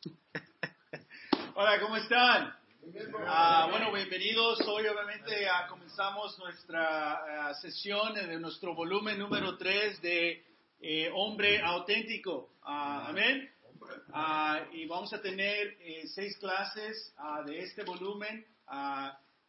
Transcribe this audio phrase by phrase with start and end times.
[1.54, 2.54] Hola, ¿cómo están?
[3.26, 4.60] Ah, bueno, bienvenidos.
[4.66, 10.44] Hoy obviamente comenzamos nuestra ah, sesión de nuestro volumen número 3 de
[10.80, 12.54] eh, Hombre Auténtico.
[12.62, 13.50] Ah, amén.
[14.72, 17.14] Y vamos a tener eh, seis clases
[17.46, 18.46] de este volumen.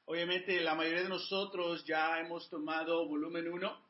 [0.06, 3.88] Obviamente la mayoría de nosotros ya hemos tomado volumen 1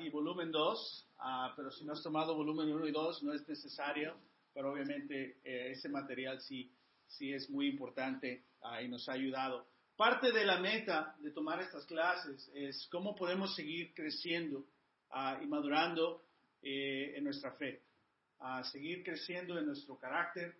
[0.00, 1.08] y volumen 2,
[1.56, 4.16] pero si no has tomado volumen 1 y 2 no es necesario,
[4.58, 6.68] pero obviamente eh, ese material sí,
[7.06, 8.42] sí es muy importante
[8.82, 9.68] y nos ha ayudado.
[9.96, 14.66] Parte de la meta de tomar estas clases es cómo podemos seguir creciendo
[15.12, 16.24] ah, y madurando
[16.60, 17.82] eh, en nuestra fe,
[18.40, 20.56] a seguir creciendo en nuestro carácter.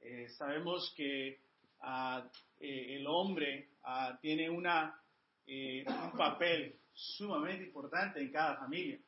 [0.00, 1.42] Eh, sabemos que
[1.80, 2.26] ah,
[2.58, 4.98] eh, el hombre ah, tiene una,
[5.46, 8.98] eh, un papel sumamente importante en cada familia.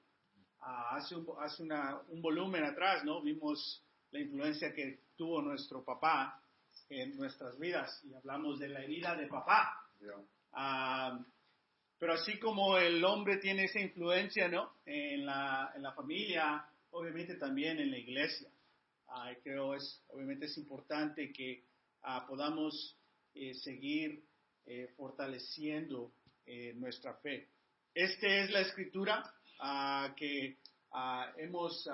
[0.60, 3.22] Hace un, hace una- un volumen atrás, ¿no?
[3.22, 3.80] Vimos
[4.14, 6.41] la influencia que tuvo nuestro papá
[6.88, 9.88] en nuestras vidas y hablamos de la herida de papá.
[10.52, 11.19] Ah,
[11.98, 14.70] pero así como el hombre tiene esa influencia, ¿no?
[14.86, 18.48] En la, en la familia, obviamente también en la iglesia.
[19.08, 21.64] Ah, creo es, obviamente es importante que
[22.03, 22.97] ah, podamos
[23.34, 24.22] eh, seguir
[24.64, 26.12] eh, fortaleciendo
[26.47, 27.48] eh, nuestra fe.
[27.92, 29.25] Esta es la escritura
[30.16, 30.58] que
[31.38, 31.88] hemos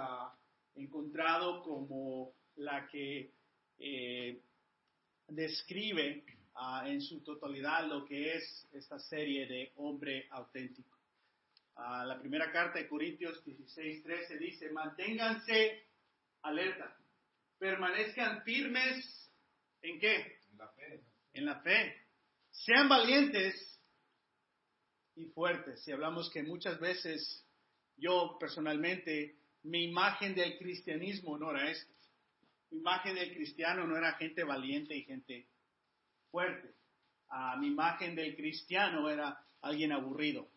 [0.75, 3.33] encontrado como la que
[3.79, 4.43] eh,
[5.29, 10.99] describe ah, en su totalidad lo que es esta serie de hombre auténtico.
[11.77, 15.87] Ah, la primera carta de Corintios 16, 13 dice, manténganse
[16.43, 16.97] alerta,
[17.59, 19.31] permanezcan firmes
[19.83, 20.41] en qué?
[21.33, 21.97] En la fe.
[22.51, 23.81] Sean valientes
[25.15, 25.87] y fuertes.
[25.87, 27.47] Y hablamos que muchas veces
[27.97, 31.93] yo personalmente, mi imagen del cristianismo no era esto.
[32.71, 35.47] Mi imagen del cristiano no era gente valiente y gente
[36.31, 36.75] fuerte.
[37.29, 40.49] Ah, mi imagen del cristiano era alguien aburrido,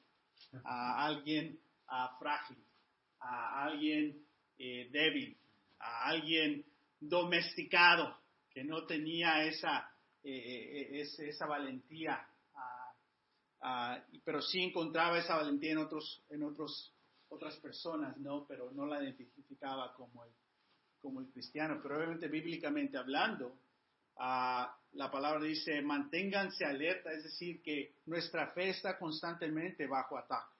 [0.64, 2.58] a alguien ah, frágil,
[3.20, 4.26] alguien
[4.58, 5.38] eh, débil,
[5.80, 6.66] alguien
[7.00, 8.18] domesticado
[8.52, 9.92] que no tenía esa,
[10.24, 12.26] eh, eh, ese- esa valentía,
[14.24, 16.93] pero sí encontraba esa valentía en otros, en otros,
[17.34, 20.32] otras personas, no, pero no la identificaba como el,
[21.00, 21.80] como el cristiano.
[21.82, 23.58] Pero obviamente bíblicamente hablando,
[24.18, 30.54] Ah, la palabra dice, manténganse alerta, es decir, que nuestra fe está constantemente bajo ataque.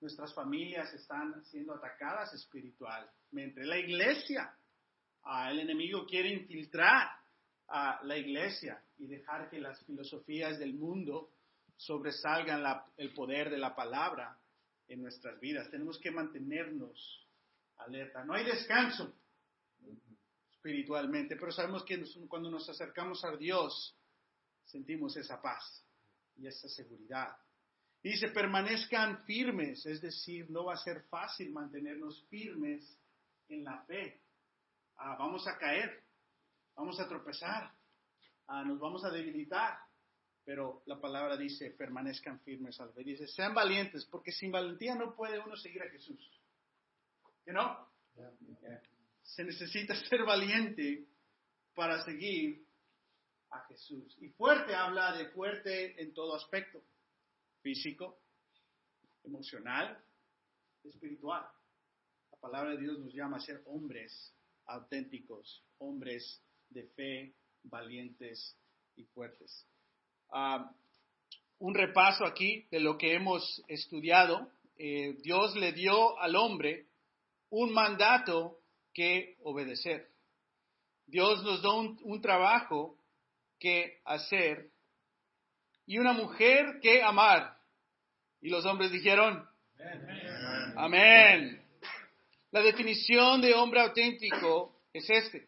[0.00, 3.64] Nuestras familias están siendo atacadas espiritualmente.
[3.64, 4.54] La iglesia,
[5.24, 7.10] ah, el enemigo quiere infiltrar
[7.68, 11.30] a la iglesia y dejar que las filosofías del mundo
[11.76, 12.64] sobresalgan
[12.96, 14.36] el poder de la palabra
[14.88, 15.70] en nuestras vidas.
[15.70, 17.26] Tenemos que mantenernos
[17.76, 18.24] alerta.
[18.24, 19.14] No hay descanso
[20.52, 23.96] espiritualmente, pero sabemos que cuando nos acercamos a Dios,
[24.64, 25.84] sentimos esa paz
[26.36, 27.36] y esa seguridad.
[28.02, 32.98] Y dice, permanezcan firmes, es decir, no va a ser fácil mantenernos firmes
[33.48, 34.20] en la fe.
[34.96, 36.02] Ah, vamos a caer,
[36.76, 37.72] vamos a tropezar,
[38.48, 39.78] ah, nos vamos a debilitar,
[40.44, 43.04] pero la palabra dice, permanezcan firmes al fe.
[43.04, 46.20] Dice, sean valientes, porque sin valentía no puede uno seguir a Jesús.
[47.44, 47.90] ¿Que no?
[49.22, 51.06] se necesita ser valiente
[51.74, 52.64] para seguir
[53.50, 54.16] a Jesús.
[54.20, 56.82] Y fuerte habla de fuerte en todo aspecto,
[57.62, 58.20] físico,
[59.24, 60.02] emocional,
[60.84, 61.46] espiritual.
[62.30, 64.34] La palabra de Dios nos llama a ser hombres
[64.66, 68.56] auténticos, hombres de fe, valientes
[68.96, 69.66] y fuertes.
[70.34, 70.72] Ah,
[71.58, 74.50] un repaso aquí de lo que hemos estudiado.
[74.78, 76.86] Eh, Dios le dio al hombre
[77.50, 78.58] un mandato
[78.94, 80.08] que obedecer.
[81.06, 82.96] Dios nos da un, un trabajo
[83.58, 84.70] que hacer
[85.84, 87.58] y una mujer que amar.
[88.40, 89.46] Y los hombres dijeron,
[90.76, 91.62] amén.
[92.50, 95.46] La definición de hombre auténtico es este.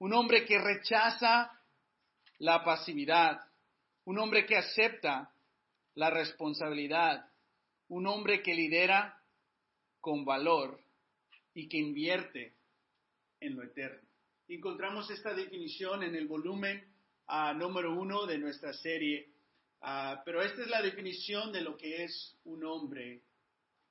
[0.00, 1.52] Un hombre que rechaza
[2.38, 3.40] la pasividad.
[4.04, 5.32] Un hombre que acepta
[5.94, 7.30] la responsabilidad.
[7.88, 9.20] Un hombre que lidera
[10.00, 10.80] con valor
[11.54, 12.54] y que invierte
[13.40, 14.08] en lo eterno.
[14.48, 16.84] Encontramos esta definición en el volumen
[17.26, 19.28] ah, número uno de nuestra serie,
[19.80, 23.22] ah, pero esta es la definición de lo que es un hombre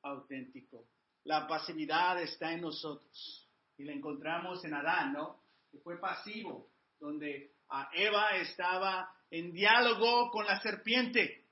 [0.01, 0.85] auténtico.
[1.23, 3.47] La pasividad está en nosotros
[3.77, 5.41] y la encontramos en Adán, ¿no?
[5.71, 6.69] Que fue pasivo,
[6.99, 11.45] donde ah, Eva estaba en diálogo con la serpiente.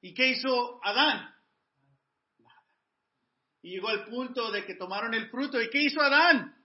[0.00, 1.32] ¿Y qué hizo Adán?
[3.62, 5.60] Llegó al punto de que tomaron el fruto.
[5.60, 6.56] ¿Y qué hizo Adán?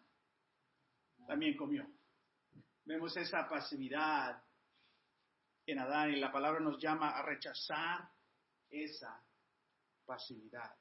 [1.28, 1.88] También comió.
[2.86, 4.42] Vemos esa pasividad
[5.66, 8.10] en Adán y la palabra nos llama a rechazar
[8.70, 9.22] esa
[10.06, 10.72] pasividad.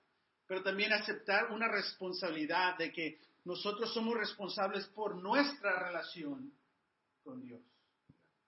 [0.47, 6.53] Pero también aceptar una responsabilidad de que nosotros somos responsables por nuestra relación
[7.23, 7.63] con Dios.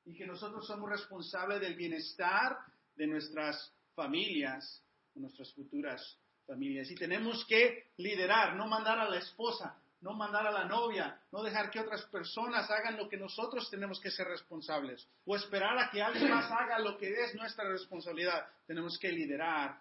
[0.08, 2.56] Y que nosotros somos responsables del bienestar
[2.96, 4.82] de nuestras familias,
[5.14, 6.90] de nuestras futuras familias.
[6.90, 11.42] Y tenemos que liderar, no mandar a la esposa, no mandar a la novia, no
[11.42, 15.90] dejar que otras personas hagan lo que nosotros tenemos que ser responsables, o esperar a
[15.90, 18.48] que alguien más haga lo que es nuestra responsabilidad.
[18.66, 19.78] Tenemos que liderar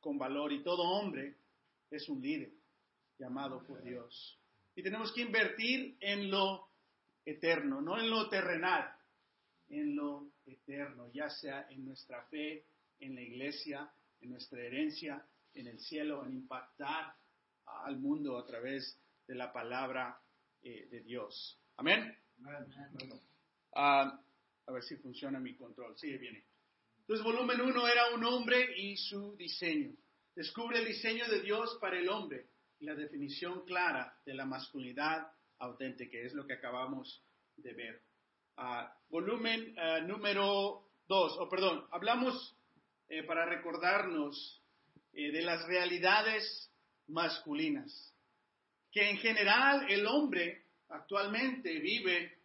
[0.00, 1.36] con valor y todo hombre
[1.90, 2.52] es un líder
[3.18, 4.38] llamado por Dios.
[4.74, 6.68] Y tenemos que invertir en lo
[7.26, 8.96] eterno, no en lo terrenal,
[9.72, 12.66] en lo eterno, ya sea en nuestra fe,
[13.00, 13.90] en la iglesia,
[14.20, 17.14] en nuestra herencia, en el cielo, en impactar
[17.64, 20.20] al mundo a través de la palabra
[20.62, 21.58] eh, de Dios.
[21.76, 22.14] Amén.
[23.74, 24.20] Ah,
[24.66, 25.96] a ver si funciona mi control.
[25.96, 26.44] Sí, viene.
[27.00, 29.96] Entonces, volumen 1 era un hombre y su diseño.
[30.34, 32.46] Descubre el diseño de Dios para el hombre
[32.78, 37.24] y la definición clara de la masculinidad auténtica, es lo que acabamos
[37.56, 38.02] de ver.
[38.56, 42.54] Ah, volumen ah, número 2, o perdón, hablamos
[43.08, 44.62] eh, para recordarnos
[45.12, 46.70] eh, de las realidades
[47.08, 48.14] masculinas,
[48.90, 52.38] que en general el hombre actualmente vive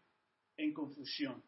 [0.55, 1.43] en confusión,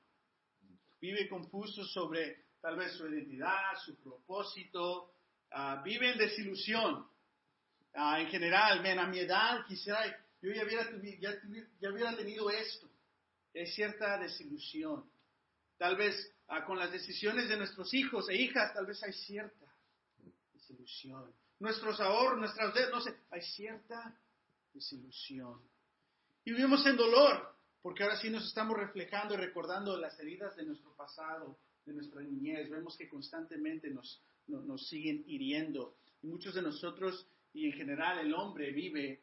[0.99, 5.13] vive confuso sobre tal vez su identidad, su propósito,
[5.53, 7.07] uh, vive en desilusión.
[7.93, 10.05] Uh, en general, a mi edad quisiera,
[10.41, 10.85] yo ya hubiera,
[11.79, 12.88] ya hubiera tenido esto.
[13.55, 15.09] Hay cierta desilusión.
[15.77, 16.15] Tal vez
[16.49, 19.65] uh, con las decisiones de nuestros hijos e hijas, tal vez hay cierta
[20.53, 21.33] desilusión.
[21.59, 24.17] Nuestros ahorros, nuestras deudas, no sé, hay cierta
[24.73, 25.59] desilusión.
[26.45, 30.63] Y vivimos en dolor, porque ahora sí nos estamos reflejando y recordando las heridas de
[30.63, 32.69] nuestro pasado, de nuestra niñez.
[32.69, 35.95] Vemos que constantemente nos, nos, siguen hiriendo.
[36.21, 39.21] Y muchos de nosotros, y en general el hombre, vive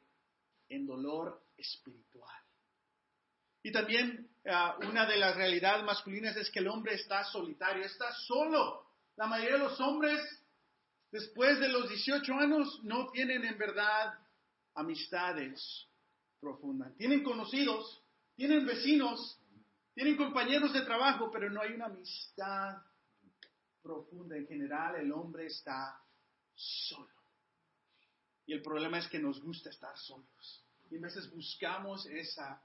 [0.68, 2.45] en dolor espiritual.
[3.66, 8.14] Y también ah, una de las realidades masculinas es que el hombre está solitario, está
[8.14, 8.86] solo.
[9.16, 10.20] La mayoría de los hombres,
[11.10, 14.14] después de los 18 años, no tienen en verdad
[14.72, 15.88] amistades
[16.38, 16.94] profundas.
[16.96, 18.00] Tienen conocidos,
[18.36, 19.36] tienen vecinos,
[19.94, 22.76] tienen compañeros de trabajo, pero no hay una amistad
[23.82, 24.36] profunda.
[24.36, 26.00] En general, el hombre está
[26.54, 27.10] solo.
[28.46, 30.64] Y el problema es que nos gusta estar solos.
[30.88, 32.62] Y a veces buscamos esa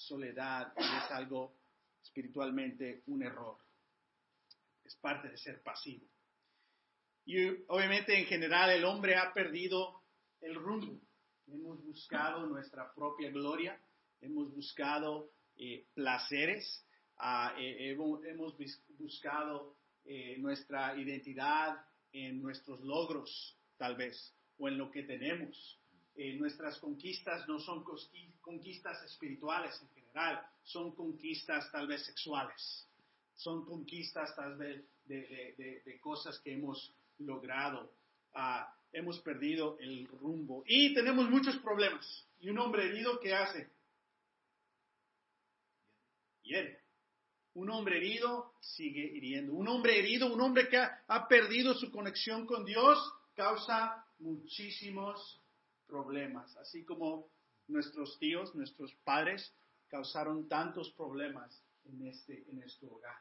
[0.00, 1.56] soledad es algo
[2.02, 3.58] espiritualmente un error.
[4.84, 6.06] Es parte de ser pasivo.
[7.24, 10.02] Y obviamente en general el hombre ha perdido
[10.40, 11.00] el rumbo.
[11.46, 13.80] Hemos buscado nuestra propia gloria,
[14.20, 16.86] hemos buscado eh, placeres,
[17.18, 18.56] ah, eh, hemos
[18.98, 25.79] buscado eh, nuestra identidad en nuestros logros, tal vez, o en lo que tenemos.
[26.38, 27.84] Nuestras conquistas no son
[28.42, 32.86] conquistas espirituales en general, son conquistas tal vez sexuales,
[33.36, 37.90] son conquistas tal vez de, cosas que hemos logrado.
[38.34, 42.26] Ah, hemos perdido el rumbo y tenemos muchos problemas.
[42.40, 43.68] Y un hombre herido, ¿qué hace?
[46.42, 46.80] Hiere.
[47.54, 49.52] Un hombre herido sigue hiriendo.
[49.54, 52.98] Un hombre herido, un hombre que ha, perdido su conexión con Dios,
[53.34, 55.39] causa muchísimos
[55.90, 56.56] problemas.
[56.56, 57.28] Así como
[57.68, 59.54] nuestros tíos, nuestros padres,
[59.88, 63.18] causaron tantos problemas en este, en este hogar.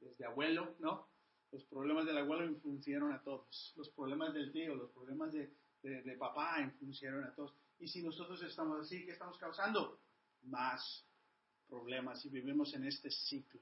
[0.00, 1.08] Desde abuelo, ¿no?
[1.50, 3.72] Los problemas del abuelo influenciaron a todos.
[3.76, 5.50] Los problemas del tío, los problemas de,
[5.82, 7.54] de papá influenciaron a todos.
[7.78, 10.00] Y si nosotros estamos así, ¿qué estamos causando?
[10.42, 11.04] Más
[11.68, 13.60] problemas y vivimos en este ciclo.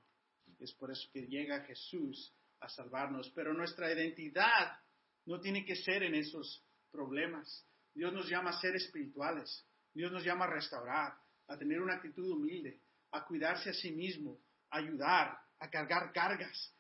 [0.61, 3.31] Es por eso que llega Jesús a salvarnos.
[3.35, 4.81] Pero nuestra identidad
[5.27, 7.67] no tiene que ser en esos problemas.
[7.97, 9.67] Dios nos llama a ser espirituales.
[9.93, 14.39] Dios nos llama a restaurar, a tener una actitud humilde, a cuidarse a sí mismo,
[14.71, 16.73] a ayudar, a cargar cargas.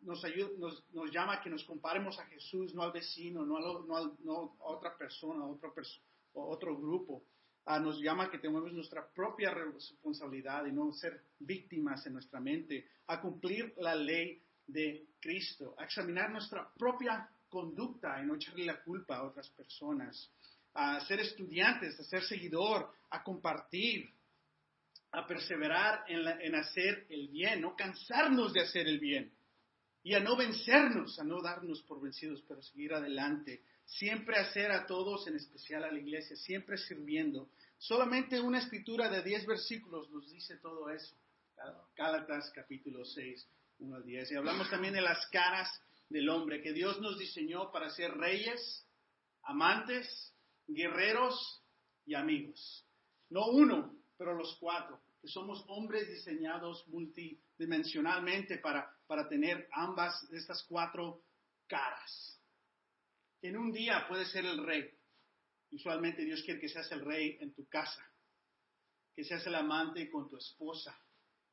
[0.00, 0.22] nos,
[0.92, 3.56] nos, llama a que nos comparemos a Jesús, no al vecino, no
[3.96, 5.72] a, a otra persona, a otro,
[6.34, 7.24] otro grupo
[7.80, 12.88] nos llama a que tengamos nuestra propia responsabilidad y no ser víctimas en nuestra mente,
[13.08, 18.82] a cumplir la ley de Cristo, a examinar nuestra propia conducta y no echarle la
[18.82, 20.30] culpa a otras personas,
[20.74, 24.10] a ser estudiantes, a ser seguidor, a compartir,
[25.12, 29.32] a perseverar en, en hacer el bien, no cansarnos de hacer el bien
[30.02, 34.86] y a no vencernos, a no darnos por vencidos, pero seguir adelante siempre hacer a
[34.86, 37.48] todos, en especial a la iglesia, siempre sirviendo.
[37.78, 41.14] Solamente una escritura de 10 versículos nos dice todo eso.
[41.96, 43.46] Gálatas capítulo 6,
[43.78, 44.32] 1 al 10.
[44.32, 45.68] Y hablamos también de las caras
[46.08, 48.86] del hombre, que Dios nos diseñó para ser reyes,
[49.42, 50.34] amantes,
[50.66, 51.62] guerreros
[52.04, 52.86] y amigos.
[53.30, 60.38] No uno, pero los cuatro, que somos hombres diseñados multidimensionalmente para, para tener ambas de
[60.38, 61.24] estas cuatro
[61.66, 62.40] caras.
[63.42, 64.90] En un día puedes ser el rey.
[65.70, 68.04] Usualmente Dios quiere que seas el rey en tu casa,
[69.14, 70.96] que seas el amante con tu esposa,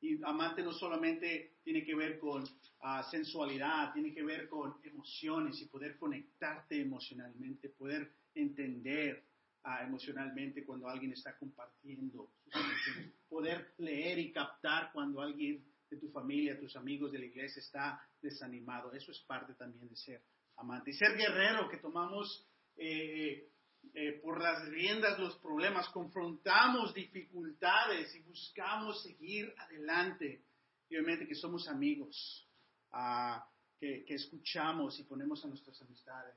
[0.04, 2.44] y amante no solamente tiene que ver con
[2.82, 9.24] ah, sensualidad, tiene que ver con emociones y poder conectarte emocionalmente, poder entender
[9.62, 15.96] ah, emocionalmente cuando alguien está compartiendo sus emociones, poder leer y captar cuando alguien de
[15.96, 18.92] tu familia, tus amigos de la iglesia está desanimado.
[18.92, 20.22] Eso es parte también de ser
[20.56, 20.90] amante.
[20.90, 22.46] Y ser guerrero, que tomamos
[22.76, 23.48] eh,
[23.92, 30.42] eh, por las riendas los problemas, confrontamos dificultades y buscamos seguir adelante.
[30.88, 32.48] Y obviamente que somos amigos,
[32.92, 33.46] ah,
[33.78, 36.36] que, escuchamos y ponemos a nuestras amistades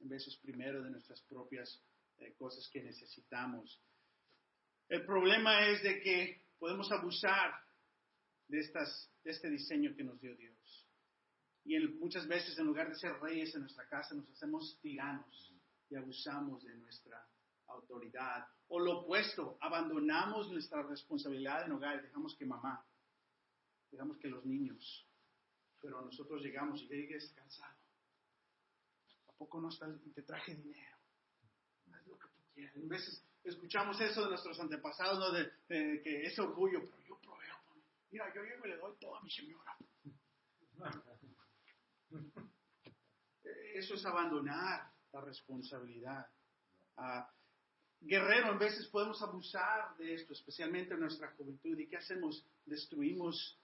[0.00, 1.82] en veces primero de nuestras propias
[2.18, 3.80] eh, cosas que necesitamos.
[4.88, 7.52] El problema es de que podemos abusar
[8.48, 10.86] de, estas, de este diseño que nos dio Dios.
[11.64, 15.57] Y muchas veces en lugar de ser reyes en nuestra casa nos hacemos tiranos
[15.90, 17.26] y abusamos de nuestra
[17.68, 18.46] autoridad.
[18.68, 22.84] O lo opuesto, abandonamos nuestra responsabilidad en hogar dejamos que mamá,
[23.90, 25.06] dejamos que los niños,
[25.80, 27.76] pero nosotros llegamos y llegues cansado.
[29.28, 30.96] ¿A poco no estás, te traje dinero?
[31.92, 32.76] Haz lo que tú quieras.
[32.76, 35.30] A veces escuchamos eso de nuestros antepasados, ¿no?
[35.32, 35.50] de,
[36.02, 37.56] que ese orgullo, pero yo proveo.
[38.10, 39.76] Mira, yo llego y le doy todo a mi señora.
[43.74, 46.26] Eso es abandonar la responsabilidad.
[46.96, 47.30] Ah,
[48.00, 51.78] guerrero, en veces podemos abusar de esto, especialmente en nuestra juventud.
[51.78, 52.44] ¿Y qué hacemos?
[52.64, 53.58] Destruimos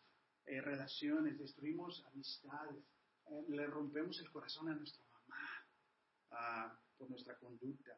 [0.47, 2.85] eh, relaciones, destruimos amistades,
[3.27, 5.67] eh, le rompemos el corazón a nuestra mamá
[6.31, 7.97] ah, por nuestra conducta.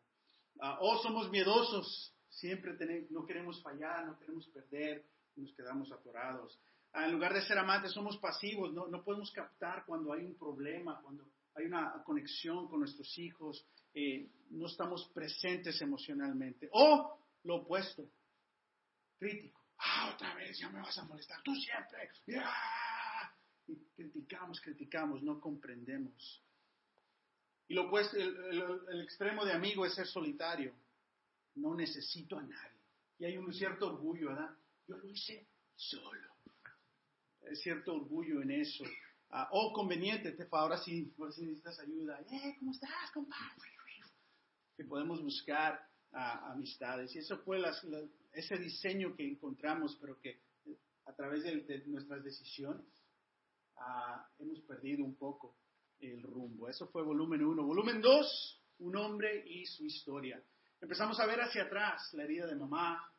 [0.61, 5.05] Ah, o somos miedosos, siempre tenemos, no queremos fallar, no queremos perder,
[5.37, 6.59] nos quedamos atorados.
[6.95, 11.01] en lugar de ser amantes, somos pasivos, no, no podemos captar cuando hay un problema,
[11.03, 16.69] cuando hay una conexión con nuestros hijos, eh, no estamos presentes emocionalmente.
[16.73, 18.09] O lo opuesto,
[19.19, 19.61] crítico.
[19.79, 22.11] Ah, otra vez ya me vas a molestar, tú siempre.
[23.69, 26.43] Y criticamos, criticamos, no comprendemos.
[27.69, 30.75] Y lo opuesto, el, extremo de amigo es ser solitario.
[31.57, 32.81] No necesito a nadie.
[33.19, 34.55] Y hay un cierto orgullo, ¿verdad?
[34.87, 36.31] Yo lo hice solo.
[37.49, 38.85] Hay cierto orgullo en eso.
[39.31, 42.21] Ah, o conveniente, te, ahora sí, ahora sí necesitas ayuda.
[42.31, 43.71] Eh, ¿cómo estás, compadre?
[44.77, 45.81] Que podemos buscar
[46.13, 47.15] ah, amistades.
[47.15, 47.63] Y eso fue
[48.33, 52.87] ese diseño que encontramos, pero que eh, a través de, nuestras decisiones
[53.77, 55.57] ah, hemos perdido un poco
[55.99, 56.69] el rumbo.
[56.69, 57.65] Eso fue volumen 1.
[57.65, 60.43] Volumen 2, un hombre y su historia.
[60.81, 63.11] Empezamos a ver hacia atrás la herida de mamá,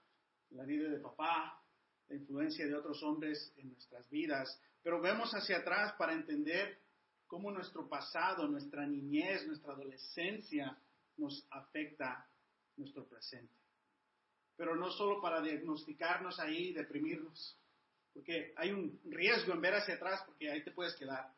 [0.51, 1.61] la herida de papá,
[2.07, 6.79] la influencia de otros hombres en nuestras vidas, pero vemos hacia atrás para entender
[7.25, 10.81] cómo nuestro pasado, nuestra niñez, nuestra adolescencia
[11.17, 12.25] nos afecta
[12.77, 13.53] nuestro presente.
[14.55, 17.59] Pero no solo para diagnosticarnos ahí, deprimirnos,
[18.13, 21.33] porque hay un riesgo en ver hacia atrás, porque ahí te puedes quedar.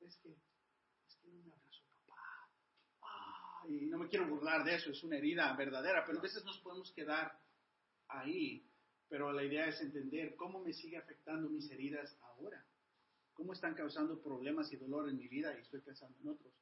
[0.00, 3.66] es que, es que no me abrazó papá.
[3.66, 6.58] y no me quiero burlar de eso, es una herida verdadera, pero a veces nos
[6.58, 7.40] podemos quedar
[8.08, 8.67] ahí
[9.08, 12.64] pero la idea es entender cómo me sigue afectando mis heridas ahora,
[13.32, 16.52] cómo están causando problemas y dolor en mi vida y estoy pensando en otros,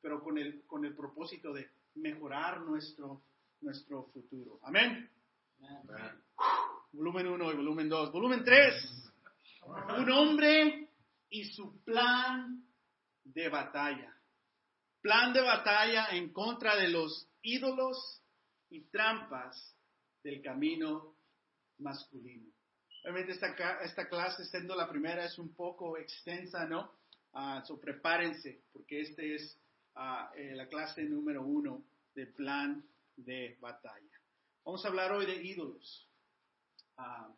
[0.00, 3.22] pero con el, con el propósito de mejorar nuestro,
[3.60, 4.58] nuestro futuro.
[4.62, 5.08] Amén.
[6.92, 8.12] Volumen 1 y volumen 2.
[8.12, 9.12] Volumen 3.
[9.98, 10.88] Un hombre
[11.30, 12.64] y su plan
[13.24, 14.12] de batalla.
[15.00, 18.22] Plan de batalla en contra de los ídolos
[18.70, 19.76] y trampas
[20.22, 21.11] del camino
[21.82, 22.50] masculino.
[23.02, 23.48] Obviamente esta,
[23.82, 26.92] esta clase, siendo la primera, es un poco extensa, ¿no?
[27.34, 29.58] Uh, so prepárense, porque esta es
[29.96, 31.82] ah, eh, la clase número uno
[32.14, 32.84] del plan
[33.16, 34.20] de batalla.
[34.64, 36.06] Vamos a hablar hoy de ídolos.
[36.98, 37.28] Ah,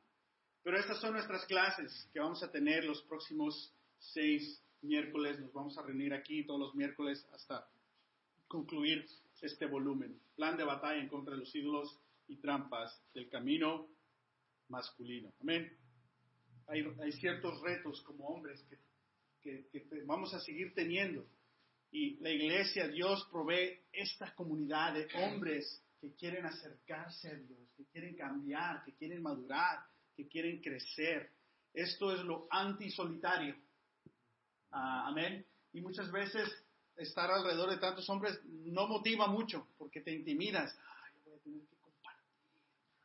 [0.62, 5.38] pero estas son nuestras clases que vamos a tener los próximos seis miércoles.
[5.38, 7.66] Nos vamos a reunir aquí todos los miércoles hasta
[8.48, 9.06] concluir
[9.40, 10.18] este volumen.
[10.36, 11.98] Plan de batalla en contra de los ídolos
[12.28, 13.86] y trampas del camino
[14.68, 15.32] masculino.
[15.40, 15.70] Amén.
[16.66, 18.64] Hay, ciertos retos como hombres
[19.42, 21.26] que, que, vamos a seguir teniendo.
[21.90, 27.84] Y la iglesia, Dios provee esta comunidad de hombres que quieren acercarse a Dios, que
[27.86, 29.84] quieren cambiar, que quieren madurar,
[30.16, 31.30] que quieren crecer.
[31.72, 33.56] Esto es lo antisolitario.
[34.70, 35.46] Ah, amén.
[35.72, 36.48] Y muchas veces
[36.96, 40.76] estar alrededor de tantos hombres no motiva mucho porque te intimidas.
[41.04, 42.30] Ay, voy a tener que compartir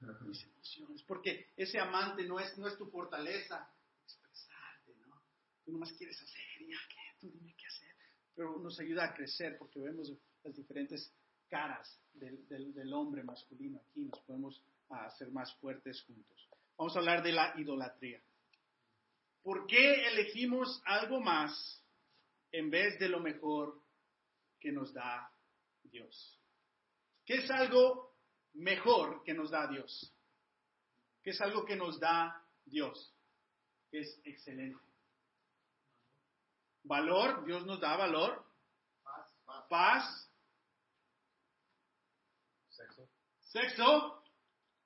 [0.01, 1.03] mis emociones.
[1.03, 3.70] Porque ese amante no es, no es tu fortaleza.
[4.03, 5.22] Expresarte, ¿no?
[5.63, 7.20] Tú nomás quieres hacer, ya, ¿qué?
[7.20, 7.96] Tú dime qué hacer.
[8.36, 10.12] Pero nos ayuda a crecer porque vemos
[10.44, 11.13] las diferentes
[11.48, 14.06] caras del, del, hombre masculino aquí.
[14.06, 16.50] Nos podemos hacer más fuertes juntos.
[16.77, 18.22] Vamos a hablar de la idolatría.
[19.44, 21.84] ¿Por qué elegimos algo más
[22.51, 23.82] en vez de lo mejor
[24.60, 25.32] que nos da
[25.84, 26.39] Dios?
[27.25, 28.09] ¿Qué es algo
[28.53, 30.13] mejor que nos da Dios?
[31.24, 33.13] ¿Qué es algo que nos da Dios?
[33.91, 34.79] Que es excelente.
[36.84, 38.46] Valor, Dios nos da valor.
[39.03, 39.68] Paz.
[39.70, 40.32] Paz.
[42.70, 43.10] Sexo.
[43.39, 44.24] Sexo.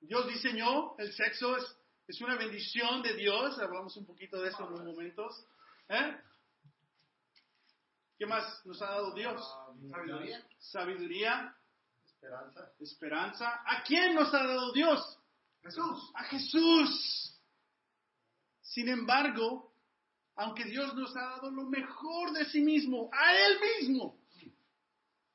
[0.00, 3.58] Dios diseñó el sexo, es es una bendición de Dios.
[3.58, 5.46] Hablamos un poquito de eso en unos momentos.
[5.88, 6.16] ¿Eh?
[8.18, 9.42] ¿Qué más nos ha dado Dios?
[9.90, 10.46] Sabiduría.
[10.58, 11.56] Sabiduría.
[12.24, 12.72] Esperanza.
[12.80, 13.62] Esperanza.
[13.66, 15.18] ¿A quién nos ha dado Dios?
[15.62, 16.10] Jesús.
[16.14, 17.40] A Jesús.
[18.62, 19.74] Sin embargo,
[20.36, 24.18] aunque Dios nos ha dado lo mejor de sí mismo, a Él mismo,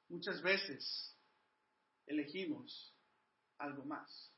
[0.10, 1.15] muchas veces
[2.08, 2.93] elegimos
[3.58, 4.29] algo más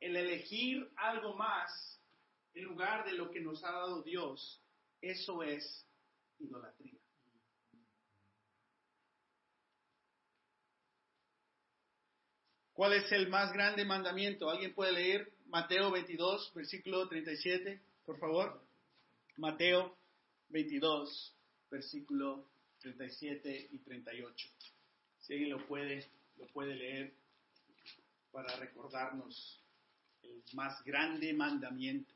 [0.00, 2.00] el elegir algo más
[2.54, 4.60] en lugar de lo que nos ha dado Dios,
[5.00, 5.86] eso es
[6.38, 6.99] idolatría.
[12.80, 14.48] ¿Cuál es el más grande mandamiento?
[14.48, 18.58] ¿Alguien puede leer Mateo 22, versículo 37, por favor?
[19.36, 19.94] Mateo
[20.48, 21.36] 22,
[21.70, 24.48] versículo 37 y 38.
[25.18, 26.06] Si alguien lo puede,
[26.38, 27.12] lo puede leer
[28.32, 29.62] para recordarnos
[30.22, 32.14] el más grande mandamiento.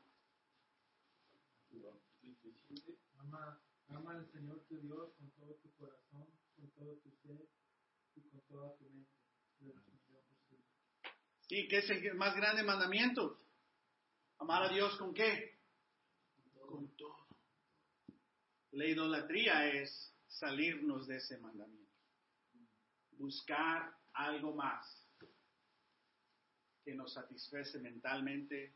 [3.19, 6.25] Ama, al Señor tu Dios con todo tu corazón,
[6.55, 7.47] con todo tu ser
[8.15, 9.94] y con toda tu mente.
[11.47, 13.39] Sí, ¿qué es el más grande mandamiento?
[14.39, 15.59] Amar a Dios con qué?
[16.67, 17.27] Con todo.
[18.71, 21.93] La idolatría es salirnos de ese mandamiento.
[23.11, 25.05] Buscar algo más
[26.83, 28.73] que nos satisface mentalmente,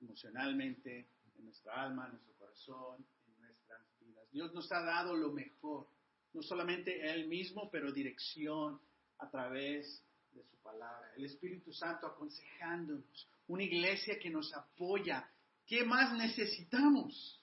[0.00, 4.30] emocionalmente, en nuestra alma, en nuestro corazón, en nuestras vidas.
[4.30, 5.88] Dios nos ha dado lo mejor,
[6.34, 8.78] no solamente Él mismo, pero dirección
[9.18, 10.03] a través
[10.34, 11.12] de su palabra.
[11.16, 15.30] El Espíritu Santo aconsejándonos, una iglesia que nos apoya.
[15.66, 17.40] ¿Qué más necesitamos?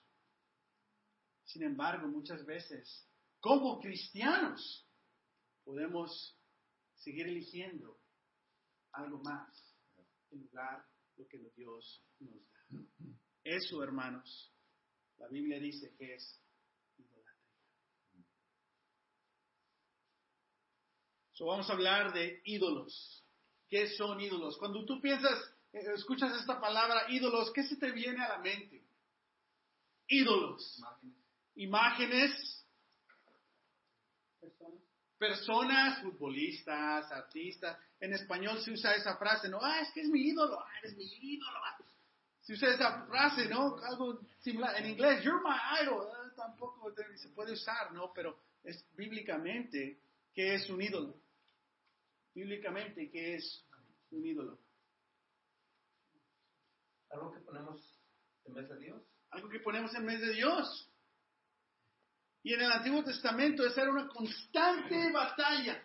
[1.45, 3.08] Sin embargo, muchas veces,
[3.39, 4.88] como cristianos,
[5.63, 6.38] podemos
[6.95, 7.99] seguir eligiendo
[8.93, 9.75] algo más
[10.32, 10.86] en lugar
[11.17, 12.80] lo que Dios nos da.
[13.43, 14.54] Eso, hermanos,
[15.17, 16.40] la Biblia dice que es
[21.34, 23.24] So, vamos a hablar de ídolos.
[23.70, 24.58] ¿Qué son ídolos?
[24.58, 25.39] Cuando tú piensas,
[25.74, 28.84] eh, escuchas esta palabra ídolos, ¿qué se te viene a la mente?
[30.08, 30.82] Ídolos.
[31.56, 32.65] Imágenes.
[34.39, 34.82] Personas.
[35.17, 39.60] Personas, futbolistas, artistas en español se usa esa frase, ¿no?
[39.62, 41.60] Ah, es que es mi ídolo, ah, eres mi ídolo.
[42.41, 43.78] Se usa esa frase, ¿no?
[43.78, 44.76] Algo similar.
[44.78, 46.08] En inglés, you're my idol.
[46.12, 48.12] Ah, tampoco se puede usar, ¿no?
[48.13, 50.00] Pero es bíblicamente,
[50.34, 51.22] ¿qué es un ídolo?
[52.34, 53.65] Bíblicamente, ¿qué es
[54.12, 54.60] un ídolo?
[57.10, 58.00] Algo que ponemos
[58.46, 59.02] en vez de Dios.
[59.32, 60.89] Algo que ponemos en vez de Dios.
[62.44, 65.84] Y en el Antiguo Testamento esa era una constante batalla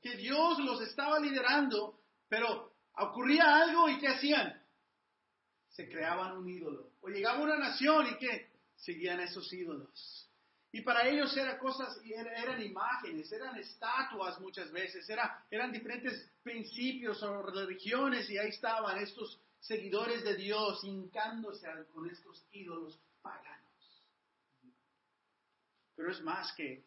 [0.00, 4.62] que Dios los estaba liderando, pero ocurría algo y ¿qué hacían?
[5.68, 6.92] Se creaban un ídolo.
[7.00, 8.50] O llegaba una nación y ¿qué?
[8.76, 10.29] Seguían esos ídolos.
[10.72, 15.08] Y para ellos eran cosas, eran imágenes, eran estatuas muchas veces,
[15.50, 22.46] eran diferentes principios o religiones y ahí estaban estos seguidores de Dios hincándose con estos
[22.52, 24.04] ídolos paganos.
[25.96, 26.84] Pero es más que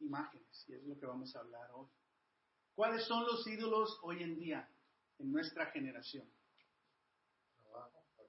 [0.00, 1.86] imágenes y es lo que vamos a hablar hoy.
[2.74, 4.68] ¿Cuáles son los ídolos hoy en día
[5.18, 6.26] en nuestra generación?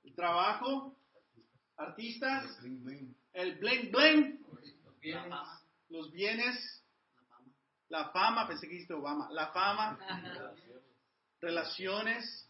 [0.04, 0.98] El trabajo,
[1.78, 4.46] artistas, el bling bling,
[5.90, 6.84] los bienes,
[7.90, 9.98] la fama, pensé que dijiste Obama, la fama,
[11.42, 12.48] relaciones,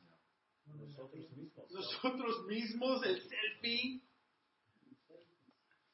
[1.69, 4.01] nosotros mismos, el selfie.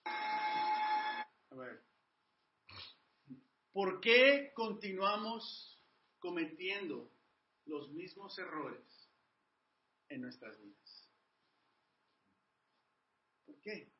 [0.06, 1.82] A ver,
[3.72, 5.80] ¿por qué continuamos
[6.20, 7.12] cometiendo
[7.66, 8.84] los mismos errores
[10.10, 11.10] en nuestras vidas.
[13.62, 13.92] ¿Qué?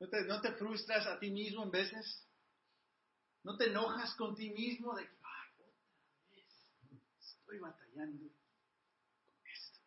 [0.00, 2.26] ¿No te, ¿No te frustras a ti mismo en veces?
[3.42, 5.76] ¿No te enojas con ti mismo de que, ay, otra
[6.30, 6.46] vez
[7.20, 8.38] estoy batallando con
[9.44, 9.78] esto?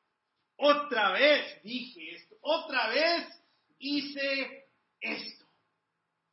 [0.58, 3.28] Otra vez dije esto, otra vez
[3.80, 4.70] hice
[5.02, 5.48] esto.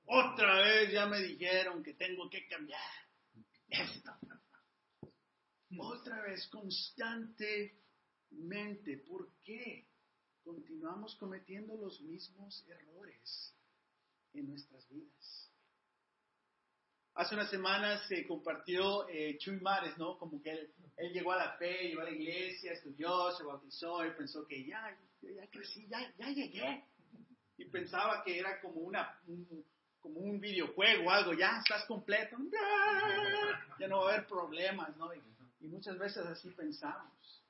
[0.05, 2.83] Otra vez ya me dijeron que tengo que cambiar
[3.69, 4.13] esto.
[5.79, 8.99] Otra vez, constantemente.
[9.09, 9.89] ¿Por qué?
[10.43, 13.55] Continuamos cometiendo los mismos errores
[14.35, 15.51] en nuestras vidas.
[17.15, 20.17] Hace unas semanas se compartió eh, Chuy Mares, ¿no?
[20.19, 24.07] Como que él, él, llegó a la fe, llegó a la iglesia, estudió, se bautizó
[24.07, 26.85] y pensó que ya, ya crecí, ya, ya llegué.
[27.59, 29.65] Y pensaba que era como, una, un,
[30.01, 32.37] como un videojuego algo, ya estás completo,
[33.79, 35.13] ya no va a haber problemas, ¿no?
[35.13, 35.21] Y,
[35.61, 37.43] y muchas veces así pensamos.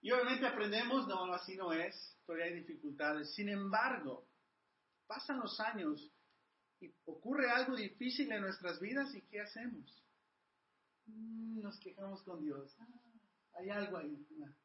[0.00, 3.34] Y obviamente aprendemos, no, así no es, todavía hay dificultades.
[3.34, 4.24] Sin embargo,
[5.08, 6.12] pasan los años
[6.80, 10.04] y ocurre algo difícil en nuestras vidas y ¿qué hacemos?
[11.06, 12.76] Mm, nos quejamos con Dios.
[12.78, 12.86] Ah,
[13.54, 14.56] hay algo ahí, una,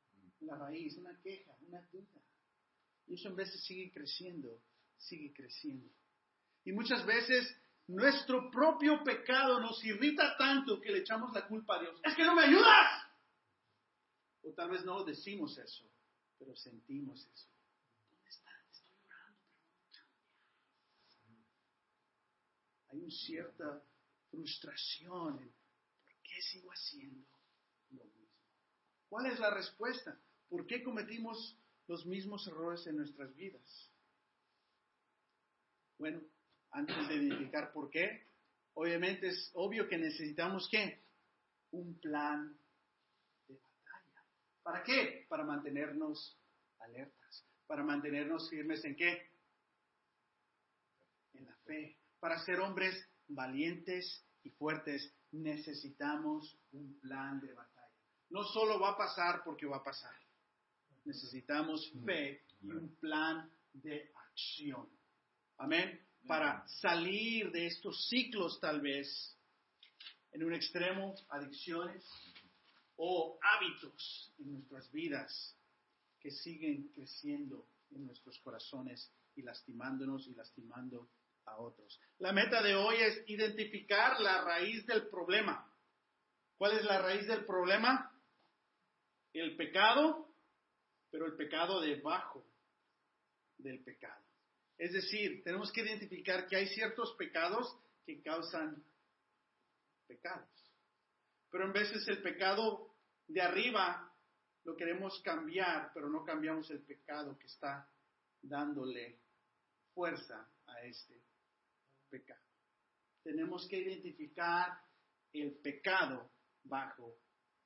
[0.41, 2.21] una raíz, una queja, una duda.
[3.07, 4.61] Y eso en veces sigue creciendo,
[4.97, 5.89] sigue creciendo.
[6.63, 11.81] Y muchas veces nuestro propio pecado nos irrita tanto que le echamos la culpa a
[11.81, 11.99] Dios.
[12.03, 13.03] Es que no me ayudas.
[14.43, 15.89] O tal vez no decimos eso,
[16.37, 17.47] pero sentimos eso.
[18.09, 18.51] ¿Dónde está?
[18.71, 19.41] Estoy orando,
[19.89, 21.45] pero no
[22.89, 23.83] Hay una cierta
[24.29, 27.27] frustración por qué sigo haciendo
[27.91, 28.27] lo mismo.
[29.09, 30.17] ¿Cuál es la respuesta?
[30.49, 33.91] ¿Por qué cometimos los mismos errores en nuestras vidas?
[35.97, 36.21] Bueno,
[36.71, 38.25] antes de identificar por qué,
[38.73, 41.03] obviamente es obvio que necesitamos qué?
[41.71, 42.57] Un plan
[43.47, 44.25] de batalla.
[44.63, 45.25] ¿Para qué?
[45.29, 46.37] Para mantenernos
[46.79, 49.29] alertas, para mantenernos firmes en qué?
[51.33, 51.97] En la fe.
[52.23, 52.95] Para ser hombres
[53.27, 57.91] valientes y fuertes necesitamos un plan de batalla.
[58.29, 60.15] No solo va a pasar porque va a pasar.
[61.03, 64.87] Necesitamos fe y un plan de acción.
[65.57, 69.37] Amén para salir de estos ciclos tal vez,
[70.31, 72.09] en un extremo, adicciones
[72.95, 75.57] o hábitos en nuestras vidas
[76.21, 81.09] que siguen creciendo en nuestros corazones y lastimándonos y lastimando
[81.45, 81.99] a otros.
[82.19, 85.69] La meta de hoy es identificar la raíz del problema.
[86.57, 88.11] ¿Cuál es la raíz del problema?
[89.33, 90.33] El pecado,
[91.09, 92.45] pero el pecado debajo
[93.57, 94.23] del pecado.
[94.77, 98.83] Es decir, tenemos que identificar que hay ciertos pecados que causan
[100.07, 100.49] pecados.
[101.49, 102.95] Pero en veces el pecado
[103.27, 104.11] de arriba
[104.63, 107.89] lo queremos cambiar, pero no cambiamos el pecado que está
[108.41, 109.19] dándole
[109.93, 111.21] fuerza a este
[112.13, 112.45] pecado.
[113.23, 114.79] Tenemos que identificar
[115.31, 116.31] el pecado
[116.63, 117.17] bajo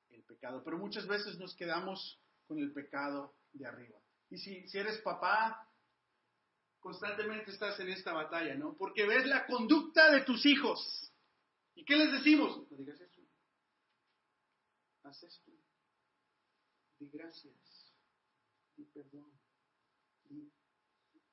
[0.08, 4.00] el pecado, pero muchas veces nos quedamos con el pecado de arriba.
[4.30, 5.70] Y si, si eres papá,
[6.80, 8.74] constantemente estás en esta batalla, ¿no?
[8.74, 11.12] Porque ves la conducta de tus hijos.
[11.74, 12.70] ¿Y qué les decimos?
[12.70, 13.20] No digas eso.
[15.02, 15.52] Haz esto.
[16.98, 17.94] Di gracias.
[18.76, 19.37] Di perdón.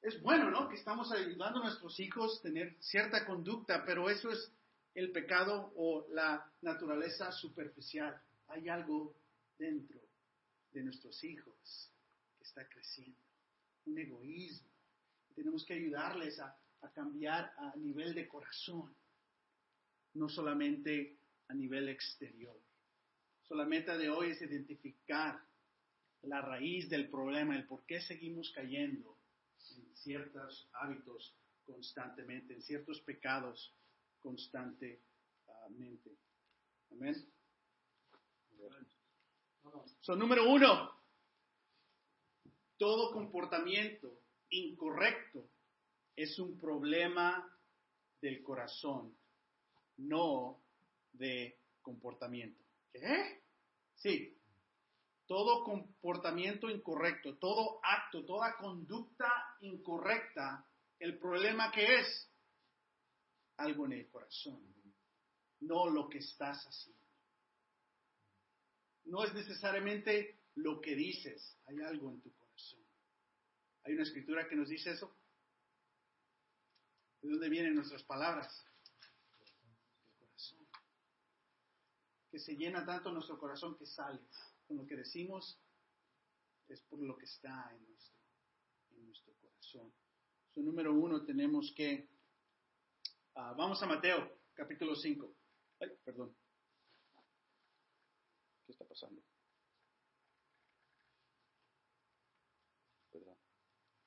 [0.06, 0.70] Es bueno, ¿no?
[0.70, 4.52] Que estamos ayudando a nuestros hijos a tener cierta conducta, pero eso es
[4.94, 8.15] el pecado o la naturaleza superficial.
[8.50, 9.15] Hay algo
[9.58, 10.00] dentro
[10.74, 11.91] de nuestros hijos
[12.38, 13.18] que está creciendo.
[13.88, 14.70] Un egoísmo
[15.34, 18.96] tenemos que ayudarles a, a cambiar a nivel de corazón,
[20.13, 22.62] no solamente a nivel exterior.
[23.41, 25.44] So, la meta de hoy es identificar
[26.22, 29.24] la raíz del problema, el por qué seguimos cayendo en
[29.95, 33.75] ciertos hábitos constantemente, en ciertos pecados
[34.19, 35.01] constantemente.
[36.91, 37.15] Amén.
[40.01, 40.91] So, número uno,
[42.77, 45.49] todo comportamiento incorrecto
[46.15, 47.51] es un problema
[48.21, 49.17] del corazón,
[49.97, 50.63] no
[51.12, 52.63] de comportamiento.
[52.91, 53.43] ¿Qué?
[53.95, 54.35] Sí.
[55.27, 60.67] Todo comportamiento incorrecto, todo acto, toda conducta incorrecta,
[60.99, 62.31] el problema que es
[63.57, 64.61] algo en el corazón,
[65.61, 67.05] no lo que estás haciendo.
[69.05, 72.79] No es necesariamente lo que dices, hay algo en tu corazón.
[73.83, 75.15] Hay una escritura que nos dice eso.
[77.21, 78.65] ¿De dónde vienen nuestras palabras?
[79.99, 80.67] Del corazón.
[82.31, 84.19] Que se llena tanto nuestro corazón que sale.
[84.67, 85.60] Con lo que decimos
[86.67, 88.17] es por lo que está en nuestro,
[88.91, 89.93] en nuestro corazón.
[90.54, 92.10] So, número uno, tenemos que...
[93.36, 95.36] ah, vamos a Mateo, capítulo 5.
[95.82, 96.36] Ay, perdón.
[98.65, 99.21] ¿Qué está pasando?
[103.12, 103.38] Perdón.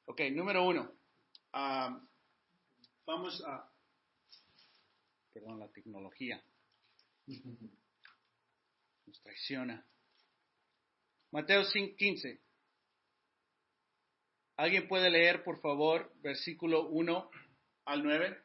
[0.07, 0.93] Ok, número uno.
[1.53, 2.05] Ah,
[3.07, 3.71] vamos a...
[5.33, 6.43] Perdón, la tecnología
[9.07, 9.87] nos traiciona.
[11.31, 12.41] Mateo 5, 15.
[14.57, 17.31] ¿Alguien puede leer, por favor, versículo 1
[17.85, 18.43] al 9?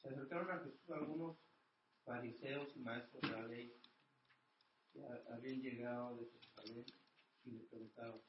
[0.00, 1.36] Se acercaron a Jesús algunos
[2.04, 3.74] fariseos y maestros de la ley
[4.92, 6.86] que ha- habían llegado de Jerusalén
[7.44, 8.22] y le preguntaron,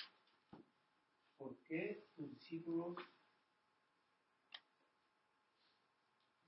[1.38, 2.96] ¿por qué tus discípulos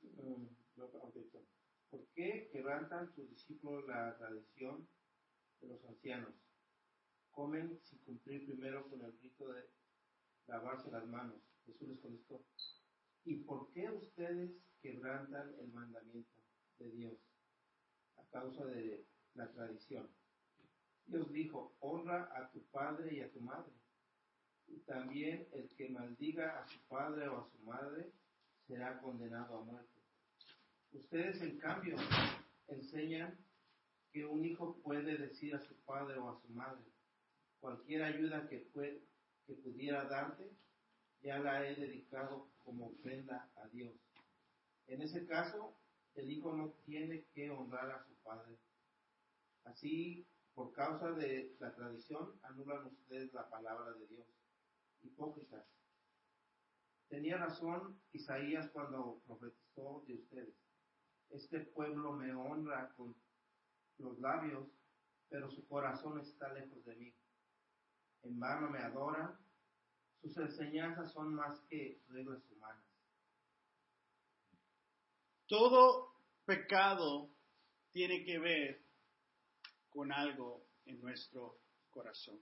[0.01, 1.50] mm, no.
[1.91, 4.87] ¿Por qué quebrantan tus discípulos la tradición
[5.59, 6.33] de los ancianos?
[7.31, 9.69] Comen sin cumplir primero con el rito de
[10.47, 11.35] lavarse las manos.
[11.65, 12.43] Jesús les contestó,
[13.23, 14.51] ¿Y por qué ustedes
[14.81, 16.41] quebrantan el mandamiento
[16.79, 17.19] de Dios
[18.17, 20.09] a causa de la tradición?
[21.05, 23.73] Dios dijo, honra a tu padre y a tu madre.
[24.67, 28.11] Y también el que maldiga a su padre o a su madre
[28.65, 30.00] será condenado a muerte.
[30.93, 31.95] Ustedes, en cambio,
[32.67, 33.37] enseñan
[34.11, 36.83] que un hijo puede decir a su padre o a su madre,
[37.59, 38.69] cualquier ayuda que,
[39.45, 40.51] que pudiera darte,
[41.21, 43.93] ya la he dedicado como ofrenda a Dios.
[44.87, 45.77] En ese caso,
[46.15, 48.57] el hijo no tiene que honrar a su padre.
[49.63, 54.27] Así, por causa de la tradición, anulan ustedes la palabra de Dios.
[55.03, 55.65] Hipócritas.
[57.07, 60.60] Tenía razón Isaías cuando profetizó de ustedes.
[61.31, 63.15] Este pueblo me honra con
[63.97, 64.67] los labios,
[65.29, 67.13] pero su corazón está lejos de mí.
[68.23, 69.37] En vano me adoran,
[70.21, 72.85] sus enseñanzas son más que reglas humanas.
[75.47, 76.13] Todo
[76.45, 77.29] pecado
[77.91, 78.81] tiene que ver
[79.89, 82.39] con algo en nuestro corazón.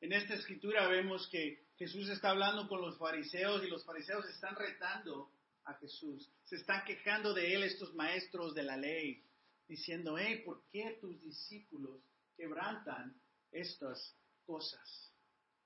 [0.00, 4.56] En esta escritura vemos que Jesús está hablando con los fariseos y los fariseos están
[4.56, 5.30] retando
[5.64, 6.30] a Jesús.
[6.44, 9.24] Se están quejando de él estos maestros de la ley,
[9.68, 12.02] diciendo, hey, ¿por qué tus discípulos
[12.36, 13.20] quebrantan
[13.52, 15.12] estas cosas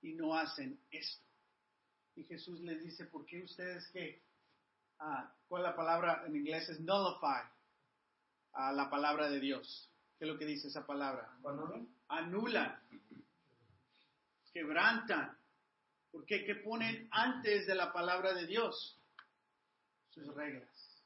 [0.02, 1.24] y no hacen esto?
[2.16, 4.22] Y Jesús les dice, ¿por qué ustedes qué?
[4.98, 6.68] Ah, ¿Cuál la palabra en inglés?
[6.68, 7.48] Es nullify
[8.52, 9.90] a la palabra de Dios.
[10.18, 11.36] ¿Qué es lo que dice esa palabra?
[12.08, 12.80] Anulan,
[14.52, 15.36] quebrantan.
[16.12, 16.44] ¿Por qué?
[16.44, 19.00] ¿Qué ponen antes de la palabra de Dios?
[20.14, 21.02] Sus reglas.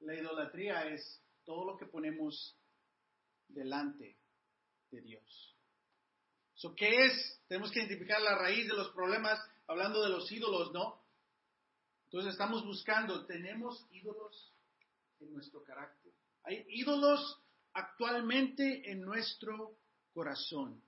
[0.00, 2.54] La idolatría es todo lo que ponemos
[3.48, 4.18] delante
[4.90, 5.56] de Dios.
[6.52, 7.40] So, ¿Qué es?
[7.48, 11.02] Tenemos que identificar la raíz de los problemas hablando de los ídolos, ¿no?
[12.04, 14.52] Entonces estamos buscando, ¿tenemos ídolos
[15.20, 16.12] en nuestro carácter?
[16.42, 17.40] Hay ídolos
[17.72, 19.78] actualmente en nuestro
[20.12, 20.82] corazón.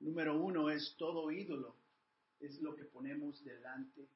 [0.00, 1.76] Número uno es todo ídolo,
[2.40, 4.08] es lo que ponemos delante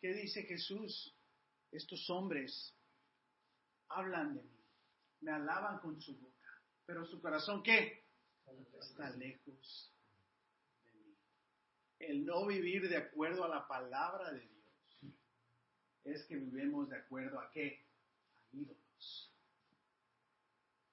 [0.00, 1.16] ¿Qué dice Jesús?
[1.72, 2.76] Estos hombres
[3.88, 4.64] hablan de mí,
[5.20, 8.04] me alaban con su boca, pero su corazón ¿qué?
[8.78, 9.92] Está lejos
[10.84, 11.16] de mí.
[11.98, 14.52] El no vivir de acuerdo a la palabra de Dios
[16.04, 17.84] es que vivimos de acuerdo a qué?
[18.52, 19.32] A ídolos.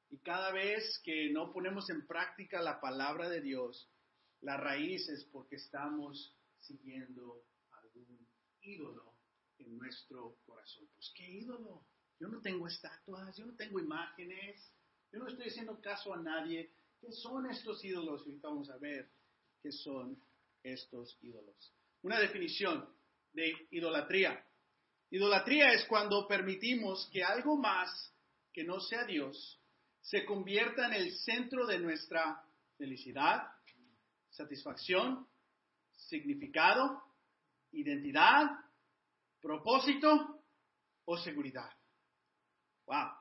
[0.10, 3.88] Y cada vez que no ponemos en práctica la palabra de Dios,
[4.42, 7.44] la raíz es porque estamos siguiendo
[8.62, 9.14] ídolo
[9.58, 10.88] en nuestro corazón.
[10.96, 11.86] Pues, ¿qué ídolo?
[12.20, 14.74] Yo no tengo estatuas, yo no tengo imágenes,
[15.12, 16.72] yo no estoy haciendo caso a nadie.
[17.00, 18.24] ¿Qué son estos ídolos?
[18.26, 19.10] Y ahorita vamos a ver
[19.62, 20.22] qué son
[20.64, 21.74] estos ídolos.
[22.02, 22.88] Una definición
[23.34, 24.46] de idolatría.
[25.10, 28.14] Idolatría es cuando permitimos que algo más
[28.54, 29.60] que no sea Dios
[30.02, 32.44] se convierta en el centro de nuestra
[32.78, 33.48] felicidad,
[34.30, 35.28] satisfacción,
[35.92, 37.04] significado,
[37.72, 38.50] identidad,
[39.42, 40.44] propósito
[41.06, 41.70] o seguridad.
[42.86, 43.12] Wow.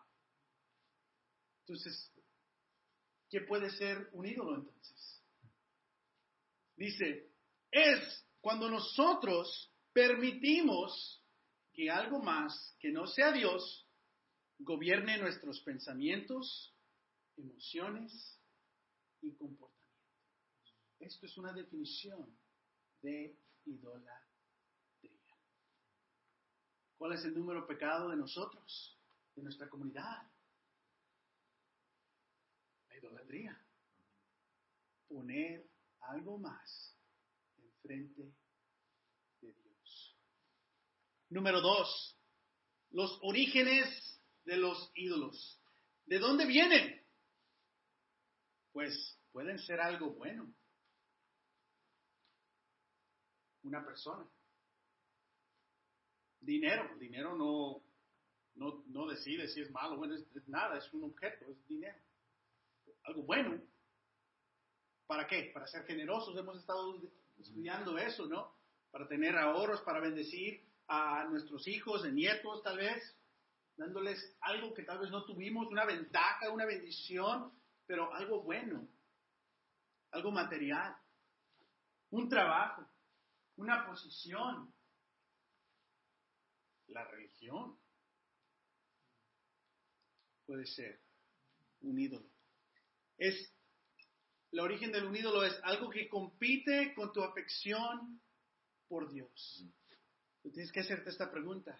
[1.60, 2.12] Entonces,
[3.28, 5.22] ¿qué puede ser un ídolo entonces?
[6.76, 7.32] Dice,
[7.70, 11.22] es cuando nosotros permitimos
[11.72, 13.86] que algo más que no sea Dios
[14.58, 16.74] gobierne nuestros pensamientos,
[17.36, 18.40] emociones
[19.22, 19.78] y comportamientos.
[20.98, 22.36] Esto es una definición
[23.02, 24.27] de idolatría.
[26.98, 28.98] ¿Cuál es el número pecado de nosotros,
[29.36, 30.28] de nuestra comunidad?
[32.88, 33.64] La idolatría.
[35.06, 35.64] poner
[36.00, 36.94] algo más
[37.56, 38.34] enfrente
[39.40, 40.16] de Dios.
[41.30, 42.18] Número dos,
[42.90, 45.62] los orígenes de los ídolos.
[46.04, 47.00] ¿De dónde vienen?
[48.72, 50.52] Pues pueden ser algo bueno.
[53.62, 54.28] Una persona.
[56.48, 56.88] Dinero.
[56.98, 57.82] Dinero no,
[58.54, 61.68] no, no decide si es malo o bueno, es, es nada, es un objeto, es
[61.68, 61.98] dinero.
[63.04, 63.60] Algo bueno.
[65.06, 65.50] ¿Para qué?
[65.52, 66.34] Para ser generosos.
[66.38, 67.02] Hemos estado
[67.38, 68.50] estudiando eso, ¿no?
[68.90, 73.14] Para tener ahorros, para bendecir a nuestros hijos, de nietos tal vez,
[73.76, 77.52] dándoles algo que tal vez no tuvimos, una ventaja, una bendición,
[77.86, 78.88] pero algo bueno,
[80.12, 80.96] algo material,
[82.10, 82.86] un trabajo,
[83.56, 84.72] una posición,
[86.88, 87.78] la religión
[90.46, 91.00] puede ser
[91.80, 92.28] un ídolo.
[93.16, 93.52] Es
[94.50, 98.20] el origen del ídolo es algo que compite con tu afección
[98.88, 99.64] por Dios.
[100.42, 101.78] Tú tienes que hacerte esta pregunta.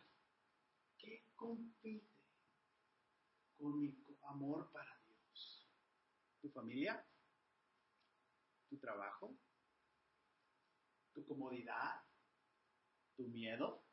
[0.98, 2.06] ¿Qué compite
[3.56, 3.94] con mi
[4.24, 5.66] amor para Dios?
[6.42, 7.02] ¿Tu familia?
[8.68, 9.34] ¿Tu trabajo?
[11.14, 12.02] ¿Tu comodidad?
[13.16, 13.87] ¿Tu miedo?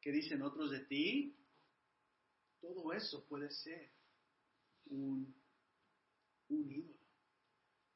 [0.00, 1.36] ¿Qué dicen otros de ti?
[2.60, 3.90] Todo eso puede ser
[4.86, 5.34] un,
[6.48, 6.98] un ídolo.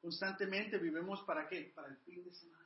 [0.01, 1.71] Constantemente vivimos para qué?
[1.75, 2.65] Para el fin de semana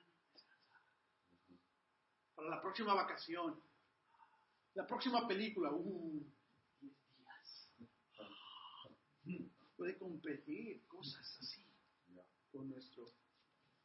[2.40, 3.62] para la próxima vacación,
[4.74, 6.26] la próxima película, uh,
[6.80, 7.70] 10 días.
[9.76, 11.66] Puede competir, cosas así,
[12.50, 13.12] con nuestro,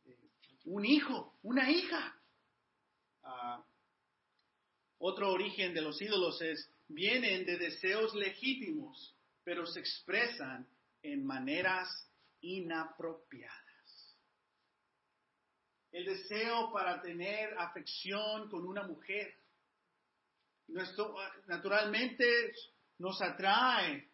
[0.05, 0.31] eh,
[0.67, 2.17] un hijo, una hija.
[3.25, 3.65] Ah,
[4.99, 10.67] otro origen de los ídolos es, vienen de deseos legítimos, pero se expresan
[11.03, 11.89] en maneras
[12.41, 13.65] inapropiadas
[15.95, 19.33] el deseo para tener afección con una mujer.
[20.67, 21.15] Nuestro,
[21.47, 22.53] naturalmente
[22.99, 24.11] nos atrae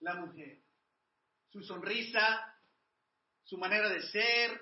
[0.00, 0.64] la mujer,
[1.48, 2.60] su sonrisa,
[3.44, 4.60] su manera de ser,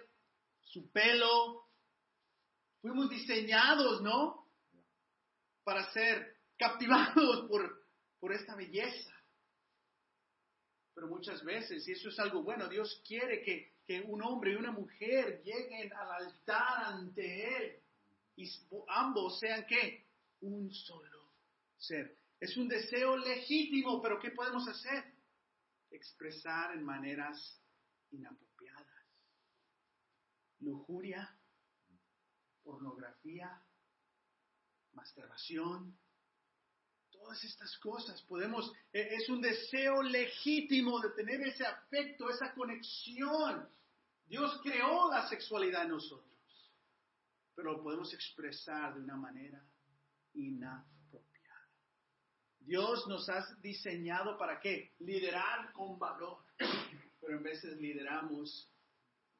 [0.60, 1.66] su pelo.
[2.82, 4.43] Fuimos diseñados, ¿no?
[5.64, 7.86] Para ser captivados por,
[8.20, 9.10] por esta belleza.
[10.94, 14.56] Pero muchas veces, y eso es algo bueno, Dios quiere que que un hombre y
[14.56, 17.82] una mujer lleguen al altar ante Él
[18.36, 18.50] y
[18.88, 20.06] ambos sean qué?
[20.40, 21.32] Un solo
[21.76, 22.18] ser.
[22.40, 25.04] Es un deseo legítimo, pero ¿qué podemos hacer?
[25.90, 27.60] Expresar en maneras
[28.10, 28.86] inapropiadas.
[30.60, 31.38] Lujuria,
[32.62, 33.62] pornografía,
[34.94, 35.96] masturbación,
[37.10, 43.68] todas estas cosas podemos, e, es un deseo legítimo de tener ese afecto, esa conexión.
[44.26, 46.72] Dios creó la sexualidad en nosotros,
[47.54, 49.62] pero lo podemos expresar de una manera
[50.34, 51.68] inapropiada.
[52.60, 54.92] Dios nos ha diseñado para qué?
[54.98, 56.44] Liderar con valor,
[57.20, 58.70] pero en veces lideramos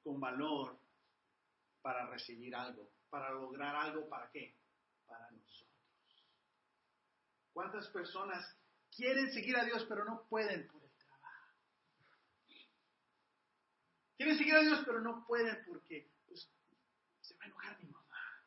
[0.02, 0.78] con valor
[1.82, 4.54] para recibir algo, para lograr algo, ¿para qué?
[5.06, 5.74] Para nosotros.
[7.52, 8.56] ¿Cuántas personas
[8.90, 11.54] quieren seguir a Dios pero no pueden por el trabajo?
[14.16, 16.48] Quieren seguir a Dios pero no pueden porque pues,
[17.20, 18.44] se va a enojar mi mamá.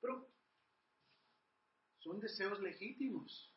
[0.00, 0.28] Pero
[1.98, 3.52] son deseos legítimos.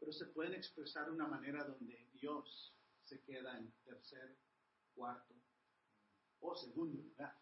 [0.00, 2.74] Pero se pueden expresar de una manera donde Dios
[3.04, 4.36] se queda en tercer,
[4.94, 5.34] cuarto
[6.40, 7.36] o segundo lugar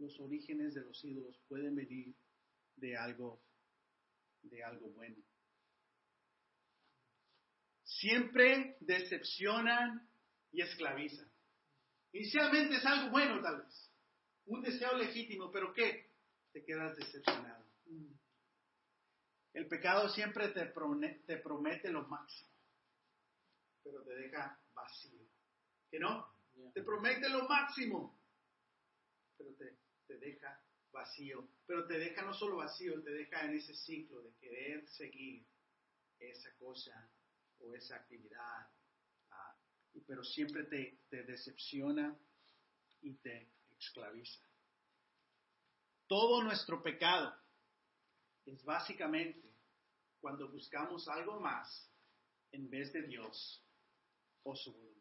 [0.00, 2.14] los orígenes de los ídolos pueden venir
[2.76, 3.42] de algo,
[4.42, 5.22] de algo bueno.
[7.84, 10.08] Siempre decepcionan
[10.52, 11.30] y esclavizan.
[12.12, 13.92] Inicialmente es algo bueno tal vez,
[14.46, 16.10] un deseo legítimo, pero ¿qué?
[16.52, 17.64] Te quedas decepcionado.
[19.52, 22.50] El pecado siempre te promete, te promete lo máximo,
[23.82, 25.28] pero te deja vacío.
[25.90, 26.39] ¿Que no?
[26.72, 28.18] Te promete lo máximo,
[29.36, 29.80] pero te
[30.10, 30.60] te deja
[30.92, 35.46] vacío, pero te deja no solo vacío, te deja en ese ciclo de querer seguir
[36.18, 37.08] esa cosa
[37.60, 38.68] o esa actividad,
[39.30, 39.56] ah,
[40.08, 42.18] pero siempre te, te decepciona
[43.02, 44.40] y te esclaviza.
[46.08, 47.32] Todo nuestro pecado
[48.46, 49.48] es básicamente
[50.20, 51.88] cuando buscamos algo más
[52.50, 53.64] en vez de Dios
[54.42, 54.99] o su voluntad.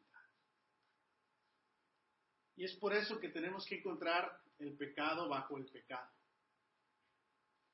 [2.59, 6.11] Y es por eso que tenemos que encontrar el pecado bajo el pecado.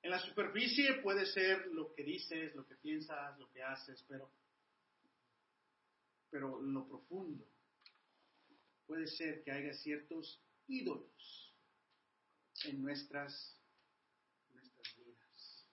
[0.04, 4.32] En la superficie puede ser lo que dices, lo que piensas, lo que haces, pero,
[6.30, 7.44] pero en lo profundo
[8.86, 11.56] puede ser que haya ciertos ídolos
[12.66, 13.60] en nuestras,
[14.54, 15.68] nuestras vidas.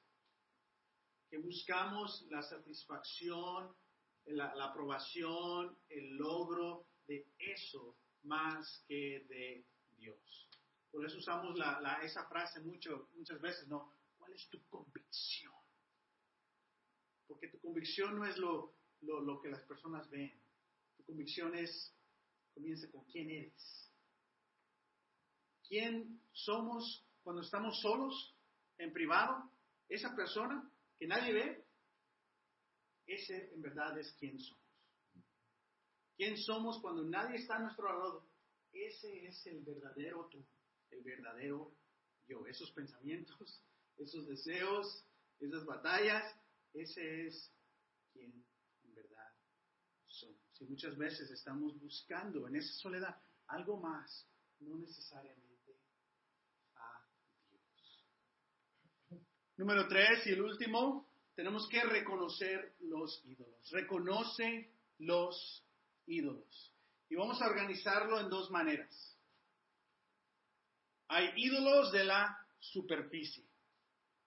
[1.28, 3.76] Que buscamos la satisfacción,
[4.24, 9.64] la, la aprobación, el logro de eso más que de
[9.96, 10.48] Dios.
[10.90, 13.94] Por eso usamos la, esa frase mucho, muchas veces, ¿no?
[14.18, 15.52] ¿Cuál es tu convicción?
[17.26, 20.32] Porque tu convicción no es lo, lo, lo que las personas ven.
[20.96, 21.94] Tu convicción es,
[22.54, 23.90] comienza con quién eres.
[25.66, 28.36] ¿Quién somos cuando estamos solos,
[28.76, 29.50] en privado?
[29.88, 31.64] Esa persona que nadie ve,
[33.06, 34.61] ese en verdad es quién somos.
[36.16, 38.26] ¿Quién somos cuando nadie está a nuestro lado?
[38.72, 40.44] Ese es el verdadero tú,
[40.90, 41.74] el verdadero
[42.26, 42.46] yo.
[42.46, 43.62] Esos pensamientos,
[43.96, 45.04] esos deseos,
[45.40, 46.24] esas batallas,
[46.72, 47.52] ese es
[48.12, 48.44] quien
[48.84, 49.32] en verdad
[50.06, 50.60] somos.
[50.60, 54.26] Y muchas veces estamos buscando en esa soledad algo más,
[54.60, 55.76] no necesariamente
[56.76, 57.06] a
[57.50, 58.06] Dios.
[59.56, 63.70] Número tres y el último, tenemos que reconocer los ídolos.
[63.70, 65.61] Reconoce los
[66.06, 66.74] ídolos.
[67.08, 69.18] Y vamos a organizarlo en dos maneras.
[71.08, 73.44] Hay ídolos de la superficie.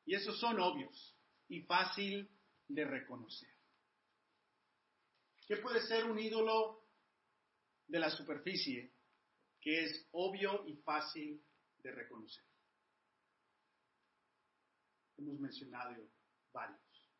[0.05, 1.17] Y esos son obvios
[1.47, 2.29] y fácil
[2.67, 3.49] de reconocer.
[5.47, 6.87] ¿Qué puede ser un ídolo
[7.87, 8.91] de la superficie
[9.61, 11.43] que es obvio y fácil
[11.79, 12.43] de reconocer?
[15.17, 16.07] Hemos mencionado
[16.51, 17.11] varios.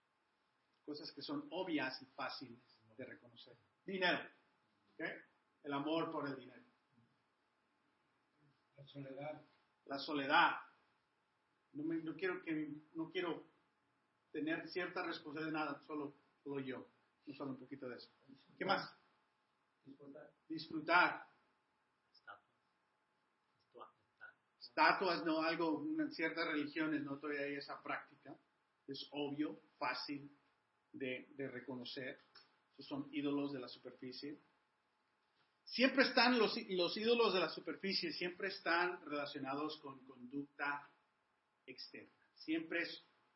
[0.86, 2.60] Cosas que son obvias y fáciles
[2.98, 3.58] de reconocer.
[3.86, 4.20] Dinero.
[4.96, 5.12] ¿Okay?
[5.64, 6.64] El amor por el dinero.
[8.78, 9.42] La soledad.
[9.86, 10.56] La soledad.
[11.74, 13.48] No, me, no, quiero que no quiero
[14.32, 16.88] tener cierta responsabilidad de nada, solo, solo yo.
[17.26, 18.10] No solo un poquito de eso.
[18.58, 18.96] ¿Qué más?
[19.84, 20.32] Disfrutar.
[20.48, 21.28] Disfrutar.
[24.60, 28.38] Estatuas, no algo, en ciertas religiones no todavía hay esa práctica.
[28.88, 30.30] Es obvio, fácil
[30.92, 32.20] de, de reconocer.
[32.78, 34.38] Esos son ídolos de la superficie.
[35.66, 40.90] Siempre están los, los, ídolos de la superficie, siempre están relacionados con conducta
[41.66, 42.12] externa.
[42.36, 42.84] Siempre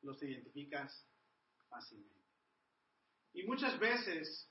[0.01, 1.05] los identificas
[1.67, 2.15] fácilmente.
[3.33, 4.49] Y muchas veces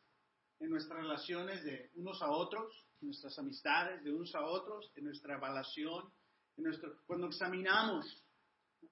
[0.61, 5.05] en nuestras relaciones de unos a otros, en nuestras amistades de unos a otros, en
[5.05, 6.13] nuestra evaluación,
[6.57, 8.25] en nuestro, cuando examinamos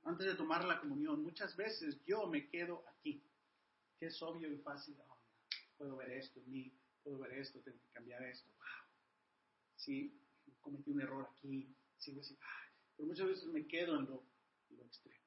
[0.05, 3.23] antes de tomar la comunión, muchas veces yo me quedo aquí,
[3.99, 4.97] que es obvio y fácil.
[5.09, 5.19] Oh,
[5.77, 6.73] puedo ver esto en mí,
[7.03, 8.49] puedo ver esto, tengo que cambiar esto.
[9.87, 10.13] Sí,
[10.61, 12.37] cometí un error aquí, sigo así.
[12.97, 14.27] Pero muchas veces me quedo en lo,
[14.69, 15.25] en lo extremo.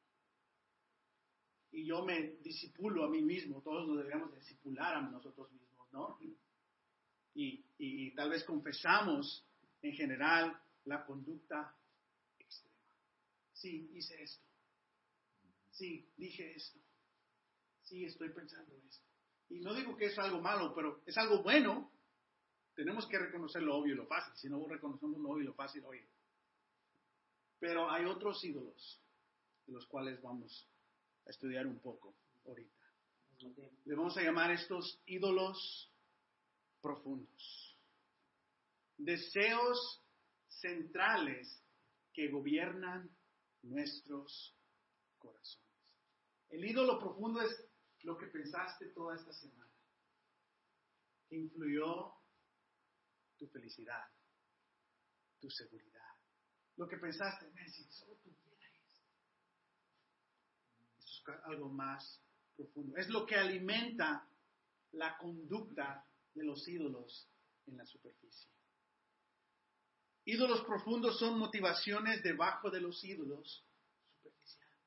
[1.72, 6.18] Y yo me disipulo a mí mismo, todos nos deberíamos disipular a nosotros mismos, ¿no?
[6.20, 6.38] Y,
[7.36, 9.46] y, y tal vez confesamos
[9.82, 11.74] en general la conducta
[12.38, 12.94] extrema.
[13.54, 14.46] Sí, hice esto.
[15.72, 16.80] Sí, dije esto.
[17.84, 19.08] Sí, estoy pensando esto.
[19.48, 21.90] Y no digo que es algo malo, pero es algo bueno.
[22.80, 24.34] Tenemos que reconocer lo obvio y lo fácil.
[24.38, 26.08] Si no reconocemos lo obvio y lo fácil, oye.
[27.60, 29.04] Pero hay otros ídolos
[29.66, 30.66] de los cuales vamos
[31.26, 32.16] a estudiar un poco
[32.46, 32.86] ahorita.
[33.84, 35.92] Le vamos a llamar estos ídolos
[36.82, 37.78] profundos.
[38.96, 40.02] Deseos
[40.48, 41.62] centrales
[42.14, 43.14] que gobiernan
[43.64, 44.56] nuestros
[45.18, 45.68] corazones.
[46.48, 47.62] El ídolo profundo es
[48.04, 49.70] lo que pensaste toda esta semana,
[51.28, 52.19] que influyó
[53.40, 54.04] tu felicidad,
[55.40, 56.14] tu seguridad,
[56.76, 58.96] lo que pensaste, si solo tuviera esto.
[61.00, 62.22] Eso es algo más
[62.56, 62.98] profundo.
[62.98, 64.28] Es lo que alimenta
[64.92, 67.28] la conducta de los ídolos
[67.68, 68.50] en la superficie.
[70.26, 73.66] Ídolos profundos son motivaciones debajo de los ídolos
[74.22, 74.78] superficiales.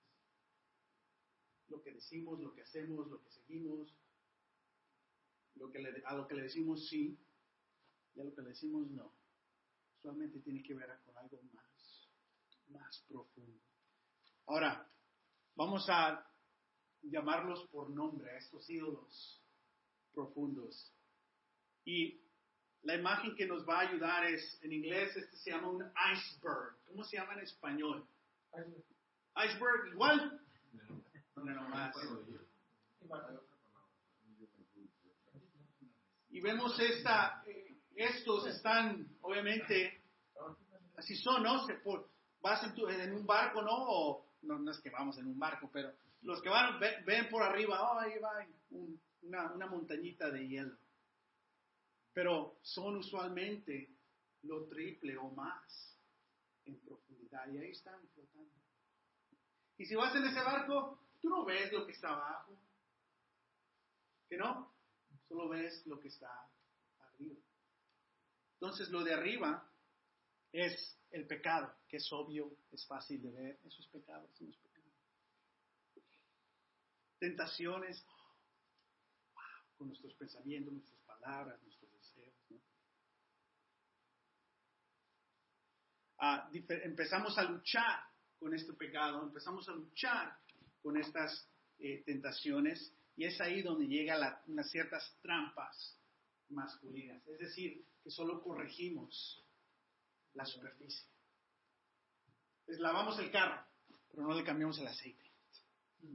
[1.69, 3.93] Lo que decimos, lo que hacemos, lo que seguimos,
[5.57, 7.19] lo que le, a lo que le decimos sí
[8.15, 9.13] y a lo que le decimos no.
[9.99, 12.09] Usualmente tiene que ver con algo más,
[12.69, 13.61] más profundo.
[14.47, 14.89] Ahora,
[15.55, 16.27] vamos a
[17.03, 19.41] llamarlos por nombre a estos ídolos
[20.13, 20.93] profundos.
[21.85, 22.21] Y
[22.83, 26.77] la imagen que nos va a ayudar es, en inglés, este se llama un iceberg.
[26.87, 28.07] ¿Cómo se llama en español?
[28.53, 28.85] Iceberg.
[29.37, 30.41] Iceberg, igual.
[31.37, 31.97] No, no más.
[36.31, 37.45] Y vemos esta,
[37.97, 40.03] estos están, obviamente,
[40.97, 41.67] así son, ¿no?
[42.41, 44.25] Vas en, un barco, ¿no?
[44.43, 47.81] No, no es que vamos en un barco, pero los que van ven, por arriba,
[47.81, 48.47] oh, ahí va
[49.23, 50.77] una, una montañita de hielo.
[52.13, 53.89] Pero son usualmente
[54.43, 55.97] lo triple o más
[56.67, 58.51] en profundidad y ahí están flotando.
[59.79, 62.57] Y si vas en ese barco, tú no ves lo que está abajo.
[64.29, 64.73] ¿Que no?
[65.29, 66.29] Solo ves lo que está
[66.99, 67.41] arriba.
[68.63, 69.69] Entonces lo de arriba
[70.53, 73.59] es el pecado, que es obvio, es fácil de ver.
[73.65, 74.87] Eso es pecado, eso no es pecado.
[77.19, 78.07] Tentaciones,
[79.77, 82.37] con nuestros pensamientos, nuestras palabras, nuestros deseos.
[86.19, 87.99] Ah, empezamos a luchar
[88.39, 90.39] con este pecado, empezamos a luchar
[90.81, 91.49] con estas
[91.81, 95.99] eh, tentaciones y es ahí donde llegan unas ciertas trampas
[96.53, 97.27] masculinas.
[97.27, 99.45] Es decir, que solo corregimos
[100.35, 101.09] la superficie.
[102.65, 103.65] Pues lavamos el carro,
[104.11, 105.31] pero no le cambiamos el aceite.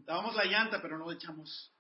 [0.05, 1.73] Lavamos la llanta, pero no le echamos,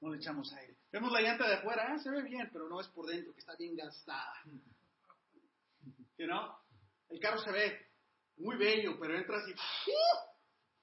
[0.00, 0.76] no le echamos aire.
[0.90, 3.40] Vemos la llanta de afuera, ah, se ve bien, pero no es por dentro, que
[3.40, 4.42] está bien gastada.
[6.18, 6.58] ¿no?
[7.08, 7.86] El carro se ve
[8.38, 10.36] muy bello, pero entras y ¡uh!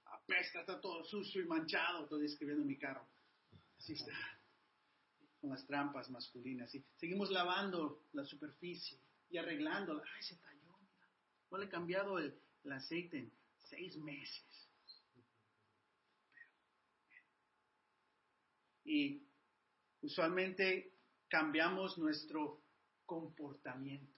[0.05, 2.03] apesta, está todo sucio y manchado.
[2.03, 3.07] Estoy escribiendo mi carro.
[3.77, 4.13] Así está.
[5.43, 6.73] Con las trampas masculinas.
[6.73, 8.97] Y seguimos lavando la superficie
[9.29, 10.01] y arreglándola.
[10.15, 10.73] Ay, se talló.
[11.51, 12.33] No le he cambiado el,
[12.71, 14.69] aceite en seis meses.
[18.85, 19.27] Y
[19.99, 20.93] usualmente
[21.27, 22.63] cambiamos nuestro
[23.05, 24.17] comportamiento.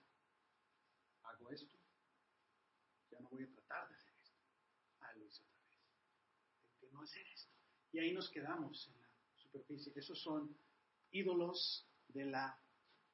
[1.23, 1.75] Hago esto,
[3.09, 4.37] ya no voy a tratar de hacer esto.
[5.01, 5.79] Ah, lo hice otra vez.
[6.67, 7.51] Tengo que no hacer esto.
[7.93, 9.91] Y ahí nos quedamos en la superficie.
[9.95, 10.55] Esos son
[11.11, 12.59] ídolos de la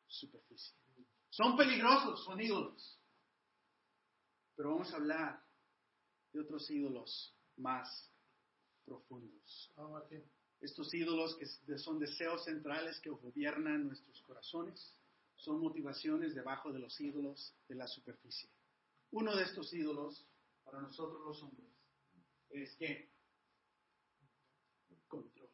[0.08, 0.76] superficie.
[1.30, 3.00] Son peligrosos, son ídolos.
[4.56, 5.44] Pero vamos a hablar
[6.34, 8.12] de otros ídolos más
[8.86, 9.72] profundos.
[9.78, 10.04] Ah,
[10.60, 14.96] Estos ídolos que son deseos centrales que gobiernan nuestros corazones,
[15.36, 18.50] son motivaciones debajo de los ídolos de la superficie.
[19.12, 20.26] Uno de estos ídolos,
[20.64, 21.68] para nosotros los hombres,
[22.52, 23.10] es que
[25.08, 25.50] control.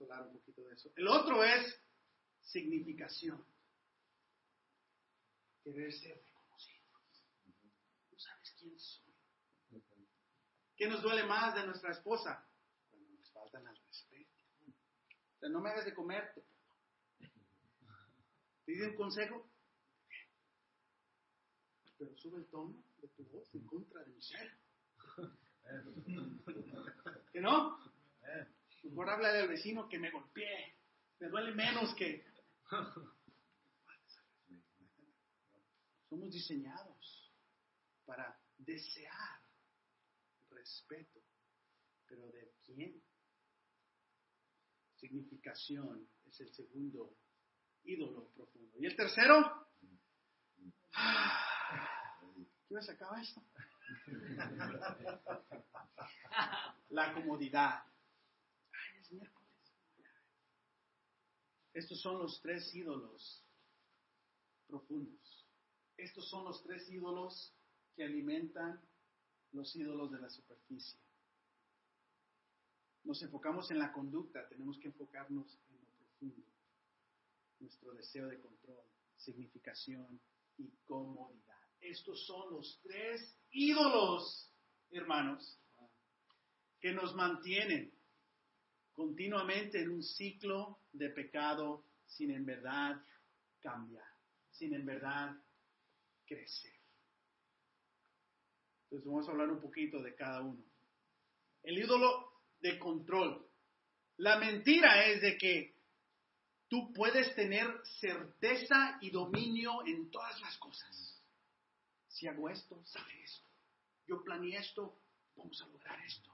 [0.00, 0.90] Un poquito de eso.
[0.96, 1.80] El otro es
[2.40, 3.44] significación.
[5.62, 6.28] Querer ser
[8.58, 9.14] quién soy.
[10.76, 12.46] ¿Qué nos duele más de nuestra esposa?
[12.90, 14.30] Cuando nos faltan al respeto.
[15.36, 16.44] O sea, no me hagas de comer, te
[18.64, 19.50] ¿Te un consejo?
[21.96, 24.56] Pero sube el tono de tu voz en contra de mi ser.
[27.32, 27.78] ¿Que no?
[28.82, 30.76] Mejor habla del vecino que me golpeé.
[31.20, 32.24] Me duele menos que...
[36.08, 37.32] Somos diseñados
[38.06, 39.40] para desear
[40.50, 41.20] respeto.
[42.06, 43.02] ¿Pero de quién?
[44.96, 47.14] Significación es el segundo
[47.84, 48.78] ídolo profundo.
[48.78, 49.68] ¿Y el tercero?
[52.66, 53.42] ¿Qué hora se acaba esto?
[56.90, 57.82] La comodidad.
[59.10, 59.48] Miércoles.
[61.72, 63.44] Estos son los tres ídolos
[64.66, 65.46] profundos.
[65.96, 67.54] Estos son los tres ídolos
[67.94, 68.80] que alimentan
[69.52, 71.00] los ídolos de la superficie.
[73.04, 76.46] Nos enfocamos en la conducta, tenemos que enfocarnos en lo profundo.
[77.60, 78.84] Nuestro deseo de control,
[79.16, 80.20] significación
[80.58, 81.58] y comodidad.
[81.80, 84.52] Estos son los tres ídolos,
[84.90, 85.58] hermanos,
[86.80, 87.97] que nos mantienen
[88.98, 93.00] continuamente en un ciclo de pecado sin en verdad
[93.60, 94.04] cambiar,
[94.50, 95.36] sin en verdad
[96.26, 96.74] crecer.
[98.82, 100.64] Entonces vamos a hablar un poquito de cada uno.
[101.62, 103.48] El ídolo de control.
[104.16, 105.76] La mentira es de que
[106.66, 107.68] tú puedes tener
[108.00, 111.22] certeza y dominio en todas las cosas.
[112.08, 113.48] Si hago esto, sale esto.
[114.08, 114.98] Yo planeé esto,
[115.36, 116.32] vamos a lograr esto.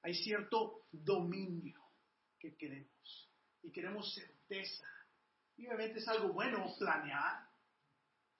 [0.00, 1.81] Hay cierto dominio
[2.42, 3.30] que queremos
[3.62, 4.84] y queremos certeza.
[5.56, 7.48] Y obviamente es algo bueno planear,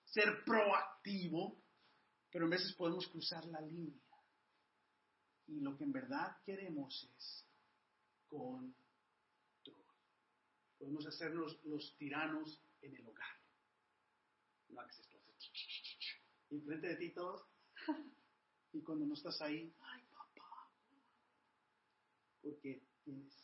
[0.04, 1.62] ser proactivo,
[2.30, 4.02] pero a veces podemos cruzar la línea.
[5.46, 7.46] Y lo que en verdad queremos es
[8.26, 8.74] control.
[10.78, 13.36] Podemos hacernos los tiranos en el hogar.
[14.68, 15.16] No hagas esto.
[16.50, 17.46] Y frente de ti todos.
[18.74, 20.66] Y cuando no estás ahí, ay papá.
[22.40, 23.41] Porque tienes,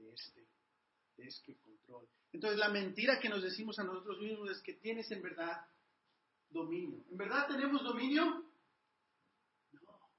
[0.00, 0.46] de este,
[1.16, 2.08] de este control.
[2.32, 5.66] Entonces la mentira que nos decimos a nosotros mismos es que tienes en verdad
[6.48, 7.04] dominio.
[7.10, 8.50] ¿En verdad tenemos dominio?
[9.72, 10.10] No.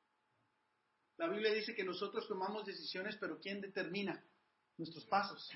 [1.18, 4.24] La Biblia dice que nosotros tomamos decisiones, pero ¿quién determina
[4.78, 5.50] nuestros pasos?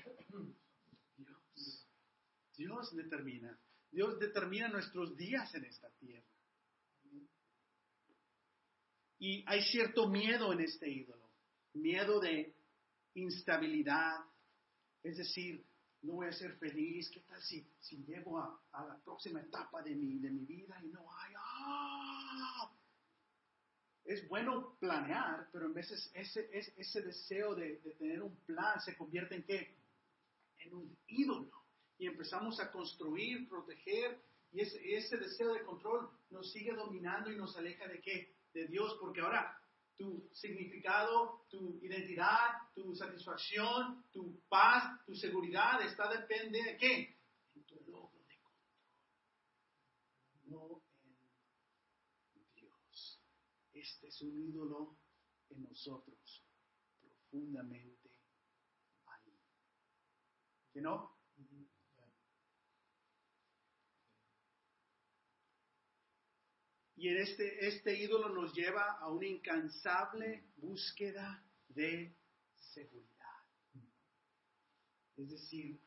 [1.16, 1.86] Dios.
[2.56, 3.58] Dios determina.
[3.90, 6.26] Dios determina nuestros días en esta tierra.
[9.18, 11.30] Y hay cierto miedo en este ídolo.
[11.74, 12.54] Miedo de
[13.16, 14.18] instabilidad.
[15.02, 15.64] Es decir,
[16.02, 17.10] no voy a ser feliz.
[17.10, 20.88] ¿Qué tal si, si llego a, la próxima etapa de mi, de mi vida y
[20.88, 21.32] no hay...
[21.36, 22.72] ¡ah!
[24.04, 29.34] Es bueno planear, pero en veces ese, ese, deseo de, tener un plan se convierte
[29.34, 29.74] en qué?
[30.58, 31.50] En un ídolo.
[31.98, 34.20] Y empezamos a construir, proteger,
[34.52, 38.32] y ese, ese deseo de control nos sigue dominando y nos aleja de qué?
[38.54, 39.60] De Dios, porque ahora
[39.96, 47.18] tu significado, tu identidad, tu satisfacción, tu paz, tu seguridad está depende de qué?
[47.54, 48.62] En tu logro de control,
[50.44, 50.82] no
[52.34, 53.22] en Dios.
[53.72, 54.98] Este es un ídolo
[55.48, 56.44] en nosotros,
[57.00, 58.10] profundamente
[59.06, 59.38] ahí.
[60.72, 61.16] ¿Que no?
[66.96, 72.16] Y en este, este ídolo nos lleva a una incansable búsqueda de
[72.54, 73.06] seguridad.
[75.16, 75.78] Es decir,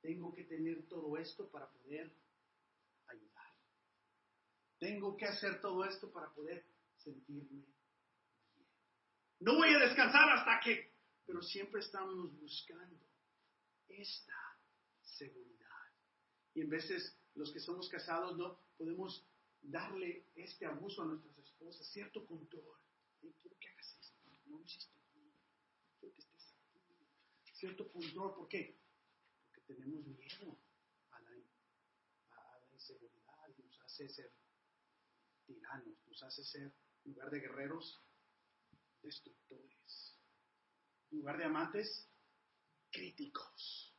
[0.00, 2.12] tengo que tener todo esto para poder
[3.08, 3.52] ayudar.
[4.78, 6.64] Tengo que hacer todo esto para poder
[6.96, 7.74] sentirme bien.
[9.40, 10.92] No voy a descansar hasta que,
[11.26, 13.04] pero siempre estamos buscando
[13.88, 14.58] esta
[15.00, 15.68] seguridad.
[16.54, 19.26] Y en veces los que somos casados no podemos
[19.62, 22.78] darle este abuso a nuestras esposas, cierto control.
[23.20, 24.92] quiero que hagas esto, no lo hiciste
[25.98, 26.80] quiero que estés aquí.
[27.54, 28.76] Cierto control, ¿por qué?
[29.46, 30.58] Porque tenemos miedo
[31.10, 31.30] a la,
[32.30, 34.32] a la inseguridad y nos hace ser
[35.46, 38.02] tiranos, nos hace ser, en lugar de guerreros,
[39.00, 40.18] destructores.
[41.10, 42.08] En lugar de amantes,
[42.90, 43.94] críticos.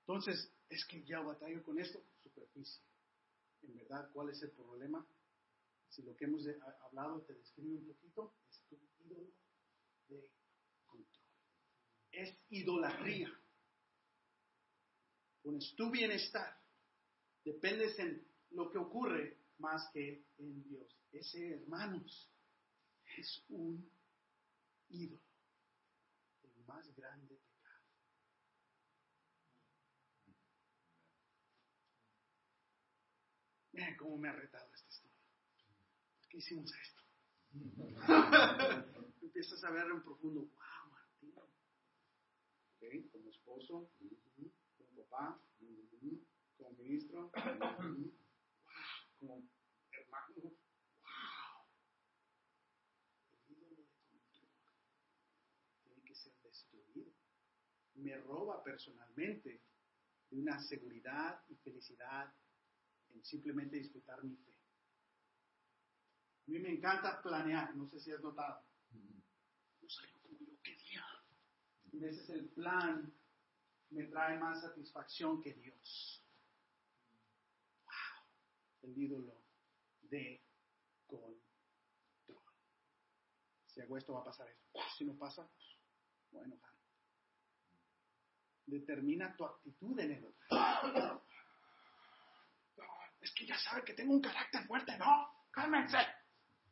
[0.00, 2.89] Entonces, es que ya batallo con esto, superficie
[3.62, 5.06] en verdad cuál es el problema.
[5.88, 6.46] Si lo que hemos
[6.84, 9.32] hablado te describe un poquito, es tu ídolo
[10.08, 10.30] de
[10.86, 11.24] control.
[12.12, 13.32] Es idolatría.
[15.42, 16.60] Pones tu bienestar,
[17.44, 20.96] dependes en lo que ocurre más que en Dios.
[21.12, 22.30] Ese, hermanos,
[23.16, 23.90] es un
[24.90, 25.22] ídolo,
[26.42, 27.29] el más grande
[33.98, 35.16] Cómo me ha retado esta historia.
[36.18, 37.02] ¿Por qué hicimos esto?
[39.22, 41.34] Empiezas a ver en profundo, wow, Martín.
[42.76, 43.90] Okay, como esposo,
[44.76, 48.12] como papá, como ministro, wow,
[49.18, 49.48] como
[49.92, 50.52] hermano, wow.
[53.48, 54.48] El ídolo de control
[55.84, 57.12] tiene que ser destruido.
[57.94, 59.62] Me roba personalmente
[60.30, 62.32] de una seguridad y felicidad
[63.14, 64.52] en simplemente disfrutar mi fe.
[66.50, 68.64] A mí me encanta planear, no sé si has notado.
[68.92, 71.02] No salió como yo quería.
[71.02, 73.12] A veces el plan
[73.90, 76.24] me trae más satisfacción que Dios.
[77.84, 79.44] Wow, el ídolo
[80.02, 80.42] de
[81.06, 81.40] control.
[83.66, 84.80] Si hago esto va a pasar esto.
[84.96, 85.48] Si no pasa,
[86.30, 86.74] voy a enojar.
[88.66, 91.24] Determina tu actitud en el otro
[93.20, 95.28] es que ya sabe que tengo un carácter fuerte, ¿no?
[95.50, 95.98] Cálmense.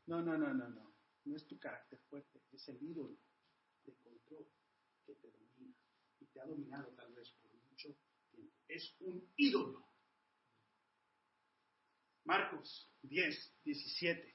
[0.06, 0.94] No, no, no, no, no.
[1.24, 3.18] No es tu carácter fuerte, es el ídolo
[3.84, 4.48] de control
[5.04, 5.74] que te domina
[6.20, 7.94] y te ha dominado tal vez por mucho
[8.30, 8.54] tiempo.
[8.66, 9.86] Es un ídolo.
[12.24, 14.34] Marcos 10, 17.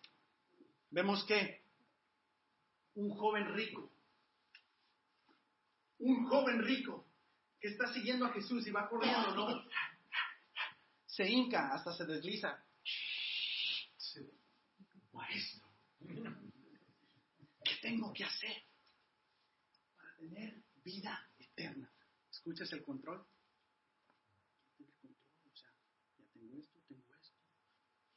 [0.92, 1.64] Vemos que
[2.96, 3.92] un joven rico,
[6.00, 7.08] un joven rico
[7.60, 9.66] que está siguiendo a Jesús y va corriendo, ¿no?
[11.14, 12.66] Se hinca, hasta se desliza.
[15.12, 15.70] Maestro,
[17.64, 18.64] ¿qué tengo que hacer
[19.96, 21.92] para tener vida eterna?
[22.32, 23.24] ¿Escuchas el control?
[24.80, 25.16] El control,
[25.52, 25.70] o sea,
[26.18, 27.38] ya tengo esto, tengo esto.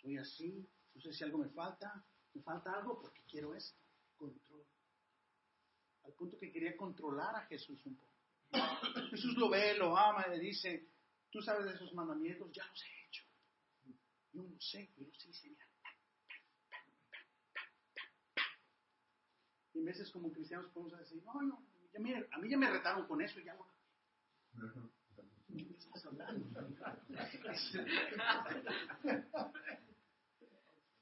[0.01, 3.79] Soy así, no sé si algo me falta, me falta algo porque quiero esto.
[4.17, 4.65] Control.
[6.05, 8.15] Al punto que quería controlar a Jesús un poco.
[9.11, 10.96] Jesús lo ve, lo ama, le dice,
[11.37, 13.22] Tú sabes de esos mandamientos, ya los he hecho.
[14.32, 15.68] Yo no sé, yo los hice, mira.
[19.74, 21.62] Y en veces como cristianos podemos decir, no, no,
[21.93, 21.99] ya
[22.32, 23.66] a mí ya me retaron con eso ya lo
[25.55, 26.47] ¿Qué estás hablando?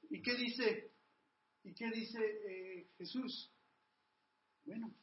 [0.09, 0.91] ¿Y qué dice?
[1.63, 3.53] ¿Y qué dice eh, Jesús?
[4.65, 4.93] Bueno,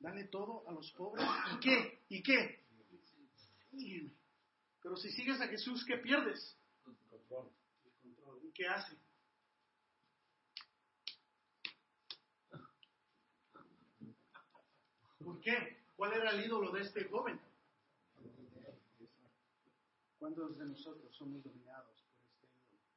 [0.00, 1.24] dale todo a los pobres.
[1.54, 2.04] ¿Y qué?
[2.10, 2.61] ¿Y qué?
[3.72, 4.12] Sígueme.
[4.82, 6.56] Pero si sigues a Jesús, ¿qué pierdes?
[6.86, 7.50] El control.
[7.84, 8.40] El control.
[8.44, 8.96] ¿Y qué hace?
[15.18, 15.84] ¿Por qué?
[15.96, 17.40] ¿Cuál era el ídolo de este joven?
[20.18, 22.04] ¿Cuántos de nosotros somos dominados
[22.40, 22.92] por este ídolo?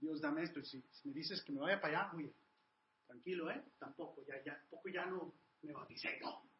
[0.00, 0.60] Dios, dame esto.
[0.60, 2.32] Y si, si me dices que me vaya para allá, oye,
[3.06, 3.64] tranquilo, ¿eh?
[3.78, 6.53] Tampoco, ya, ya, tampoco ya no me bauticé, no.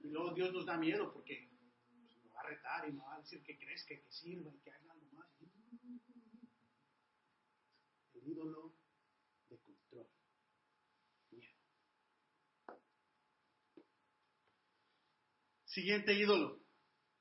[0.00, 1.48] Y, luego Dios nos da miedo porque
[1.88, 4.58] pues, nos va a retar y nos va a decir que crezca, que sirva y
[4.60, 5.28] que haga algo más.
[8.14, 8.74] El ídolo
[9.48, 10.08] de control.
[11.30, 11.56] Miedo.
[15.64, 16.66] Siguiente ídolo.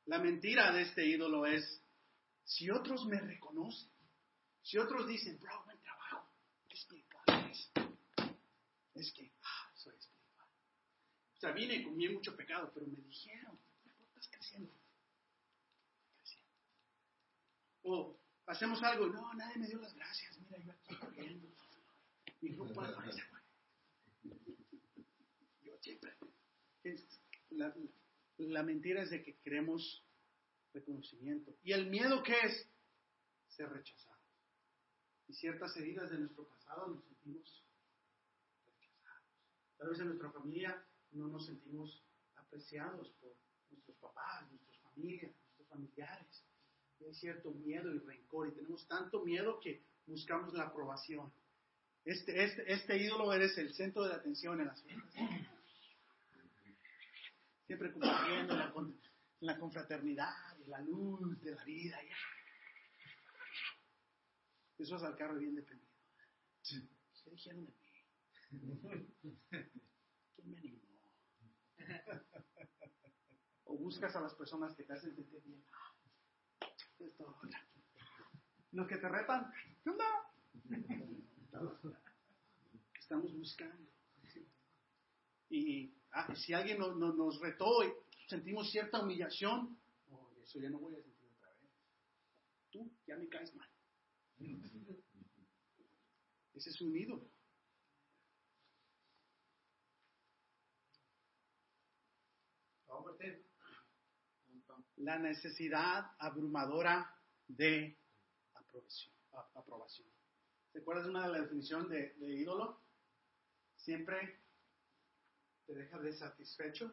[0.05, 1.81] La mentira de este ídolo es,
[2.43, 3.91] si otros me reconocen,
[4.61, 6.31] si otros dicen, bro, buen trabajo,
[6.69, 7.71] espiritual eres,
[8.93, 10.47] es que, ah, soy espiritual.
[11.33, 13.59] O sea, vine con bien mucho pecado, pero me dijeron,
[14.07, 14.71] estás creciendo.
[17.83, 21.47] O hacemos algo, no, nadie me dio las gracias, mira, yo aquí corriendo.
[22.41, 24.35] Mi de fuerza, güey.
[25.63, 26.13] Yo siempre.
[26.83, 27.21] es-
[28.37, 30.03] la, mentira es de que queremos
[30.73, 31.55] reconocimiento.
[31.63, 32.67] ¿Y el miedo qué es?
[33.49, 34.19] Ser rechazados.
[35.27, 37.63] Y ciertas heridas de nuestro pasado nos sentimos
[38.65, 39.23] rechazados.
[39.77, 40.85] Tal vez en nuestra familia
[41.16, 42.03] no nos sentimos
[42.36, 43.34] apreciados por
[43.72, 46.43] nuestros papás, nuestras familias, nuestros familiares.
[46.99, 51.32] Y hay cierto miedo y rencor y tenemos tanto miedo que buscamos la aprobación.
[52.05, 55.13] Este, este, este ídolo eres el centro de la atención en las fiestas.
[57.66, 58.99] Siempre compartiendo la, con-
[59.39, 61.97] la confraternidad y la luz de la vida.
[64.78, 65.89] Eso es al carro bien dependido.
[67.24, 69.38] ¿Qué dijeron de mí?
[70.36, 70.80] ¿Quién me animó?
[73.65, 75.63] O buscas a las personas que te hacen sentir bien.
[76.99, 77.36] Esto,
[78.71, 79.51] Los que te retan,
[79.84, 79.91] ¿qué?
[82.99, 83.89] Estamos buscando.
[85.49, 87.93] Y ah, si alguien no- no- nos retó y
[88.28, 89.80] sentimos cierta humillación,
[90.43, 91.71] eso ya no voy a sentir otra vez.
[92.71, 93.69] Tú ya me caes mal.
[96.53, 97.30] Ese es un ídolo.
[102.88, 103.43] Vamos a meter.
[105.05, 107.15] La necesidad abrumadora
[107.47, 107.95] de
[108.55, 109.13] aprobación.
[109.53, 110.07] aprobación.
[110.71, 112.81] ¿Te acuerdas de una de las definiciones de, de ídolo?
[113.75, 114.41] Siempre
[115.67, 116.91] te deja desatisfecho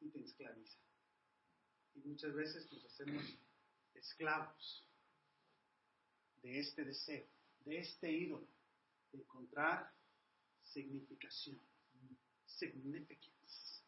[0.00, 0.80] y te esclaviza.
[1.94, 3.22] Y muchas veces nos hacemos
[3.94, 4.84] esclavos
[6.42, 7.28] de este deseo,
[7.60, 8.48] de este ídolo,
[9.12, 9.94] de encontrar
[10.64, 11.60] significación,
[12.44, 13.84] significance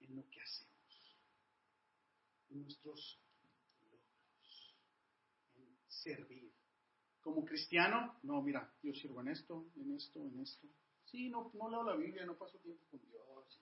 [0.00, 0.71] en lo que hacemos,
[2.54, 3.20] nuestros
[3.90, 4.76] logros,
[5.54, 6.52] en servir.
[7.20, 10.66] Como cristiano, no, mira, yo sirvo en esto, en esto, en esto.
[11.04, 13.60] Sí, no, no leo la Biblia, no paso tiempo con Dios,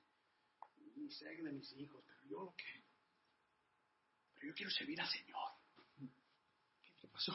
[0.97, 2.85] ni sé de mis hijos, pero yo lo que,
[4.35, 5.51] pero yo quiero servir al Señor.
[6.83, 7.33] ¿Qué, qué pasó?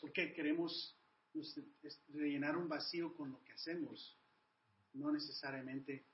[0.00, 0.96] Porque queremos
[2.08, 4.16] rellenar un vacío con lo que hacemos,
[4.92, 6.06] no necesariamente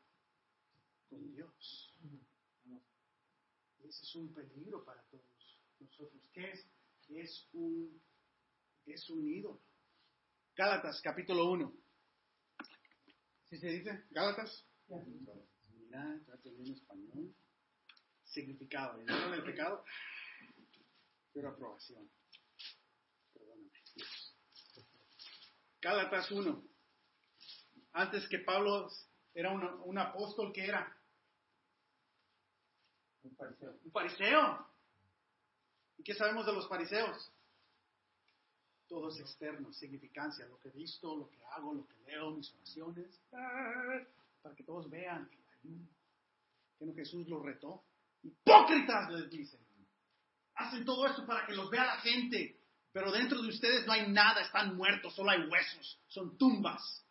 [1.09, 1.95] con Dios.
[3.83, 5.25] Y ese es un peligro para todos
[5.79, 6.23] nosotros.
[6.33, 6.67] ¿Qué es?
[7.09, 8.01] Es un,
[8.87, 9.61] es un ídolo.
[10.55, 11.73] Gálatas, capítulo 1.
[13.49, 14.05] ¿Sí se dice?
[14.11, 14.65] ¿Gálatas?
[15.73, 17.35] Mira, trato bien español.
[18.25, 19.01] Significado.
[19.01, 19.85] ¿Y no el pecado?
[21.33, 22.09] Quiero aprobación.
[23.33, 23.71] Perdóname.
[25.81, 26.65] Gálatas 1.
[27.93, 28.89] Antes que Pablo
[29.35, 31.00] era un, un apóstol, que era?
[33.23, 33.79] Un fariseo.
[33.85, 34.67] Un fariseo.
[35.99, 37.31] ¿Y qué sabemos de los fariseos?
[38.89, 42.53] Todo es externo, significancia, lo que he visto, lo que hago, lo que leo, mis
[42.55, 45.89] oraciones, para que todos vean que hay uno.
[46.79, 47.85] Que no Jesús los retó.
[48.23, 49.61] Hipócritas, les dicen.
[50.55, 52.59] Hacen todo esto para que los vea la gente,
[52.93, 57.07] pero dentro de ustedes no hay nada, están muertos, solo hay huesos, son tumbas.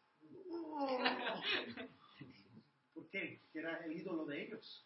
[0.52, 1.04] Oh.
[2.94, 3.42] ¿Por qué?
[3.52, 4.86] Que era el ídolo de ellos.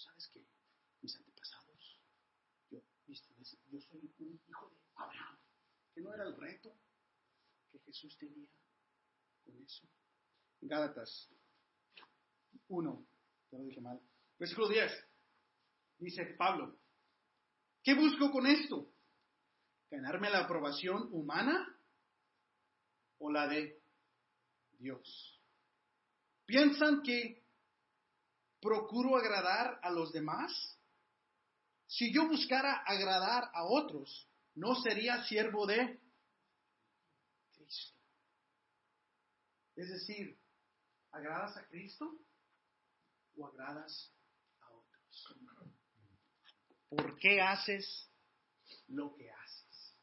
[0.00, 0.46] ¿No sabes que
[1.02, 2.00] mis antepasados,
[2.70, 3.34] yo, viste,
[3.70, 5.38] yo soy un hijo de Abraham,
[5.92, 6.74] que no era el reto
[7.70, 8.48] que Jesús tenía
[9.44, 9.86] con eso?
[10.62, 11.28] Gálatas
[12.68, 13.06] 1,
[13.50, 14.00] ya lo dije mal,
[14.38, 14.90] versículo 10,
[15.98, 16.80] dice Pablo,
[17.82, 18.90] ¿Qué busco con esto?
[19.90, 21.78] ¿Ganarme la aprobación humana
[23.18, 23.82] o la de
[24.78, 25.42] Dios?
[26.46, 27.39] ¿Piensan que
[28.60, 30.78] procuro agradar a los demás?
[31.86, 35.98] Si yo buscara agradar a otros, no sería siervo de
[37.52, 37.96] Cristo.
[39.76, 40.38] Es decir,
[41.10, 42.18] ¿agradas a Cristo
[43.36, 44.12] o agradas
[44.60, 45.36] a otros?
[46.88, 48.08] ¿Por qué haces
[48.88, 49.96] lo que haces?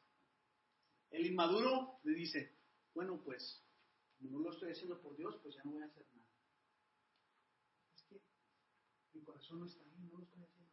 [1.12, 2.58] El inmaduro le dice,
[2.93, 3.64] bueno, pues,
[4.20, 6.28] no lo estoy haciendo por Dios, pues ya no voy a hacer nada.
[7.95, 8.22] Es que
[9.18, 10.68] mi corazón no está ahí, no lo estoy haciendo.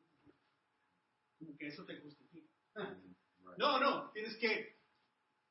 [1.38, 2.52] Como que eso te justifica.
[3.56, 4.78] No, no, tienes que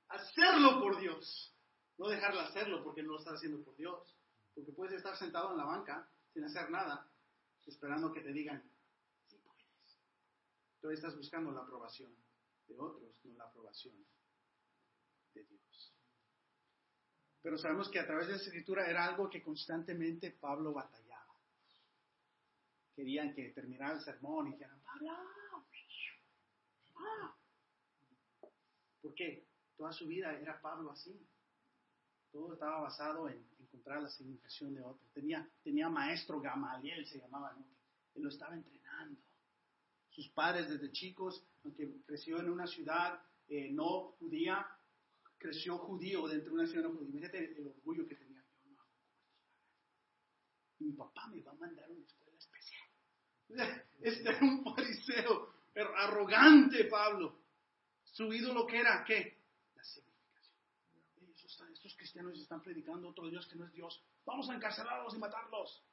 [0.10, 1.56] hacerlo por Dios.
[1.98, 4.18] No dejarle hacerlo porque no lo estás haciendo por Dios.
[4.54, 7.08] Porque puedes estar sentado en la banca sin hacer nada,
[7.66, 8.62] esperando que te digan,
[9.28, 10.00] sí puedes.
[10.82, 12.14] Tú estás buscando la aprobación
[12.68, 13.96] de otros, no la aprobación
[15.34, 15.94] de Dios.
[17.42, 21.13] Pero sabemos que a través de esa escritura era algo que constantemente Pablo batallaba.
[22.96, 25.12] Querían que terminara el sermón y dijeran, Pablo,
[26.96, 27.36] ah".
[29.02, 29.46] ¿por qué?
[29.76, 31.20] Toda su vida era Pablo así.
[32.32, 35.08] Todo estaba basado en encontrar la significación de otro.
[35.14, 37.66] Tenía, tenía maestro Gamaliel, se llamaba, ¿no?
[38.16, 39.20] Él lo estaba entrenando.
[40.10, 44.66] Sus padres desde chicos, aunque creció en una ciudad eh, no judía,
[45.38, 47.12] creció judío dentro de una ciudad no judía.
[47.12, 48.44] Fíjate el orgullo que tenía.
[48.64, 48.84] Yo no
[50.80, 52.23] mi papá me va a mandar a una.
[54.02, 57.40] Este era un fariseo arrogante, Pablo.
[58.04, 59.38] Su ídolo que era, ¿qué?
[59.76, 61.74] La significación.
[61.74, 64.04] Estos cristianos están predicando otro Dios que no es Dios.
[64.26, 65.84] Vamos a encarcelarlos y matarlos.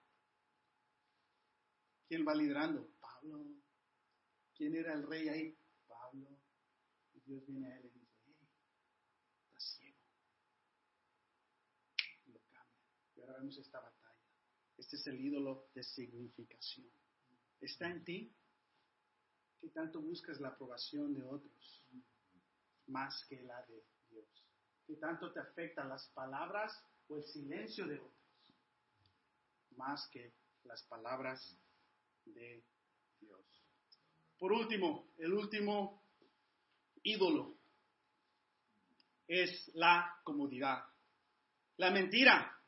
[2.08, 2.88] ¿Quién va liderando?
[3.00, 3.46] Pablo.
[4.54, 5.56] ¿Quién era el rey ahí?
[5.86, 6.28] Pablo.
[7.14, 8.48] Y Dios viene a él y dice, hey,
[9.46, 9.98] estás ciego.
[12.26, 12.82] Y lo cambia.
[13.14, 14.18] Y ahora vemos esta batalla.
[14.76, 16.90] Este es el ídolo de significación.
[17.60, 18.32] ¿Está en ti?
[19.60, 21.86] ¿Qué tanto buscas la aprobación de otros
[22.86, 24.26] más que la de Dios?
[24.86, 26.72] ¿Qué tanto te afectan las palabras
[27.08, 28.14] o el silencio de otros
[29.76, 30.32] más que
[30.64, 31.56] las palabras
[32.24, 32.64] de
[33.20, 33.44] Dios?
[34.38, 36.02] Por último, el último
[37.02, 37.58] ídolo
[39.28, 40.84] es la comodidad.
[41.76, 42.58] La mentira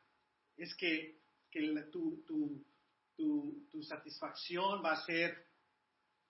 [0.57, 1.19] es que,
[1.51, 2.65] que tu, tu,
[3.17, 5.53] tu, tu satisfacción va a ser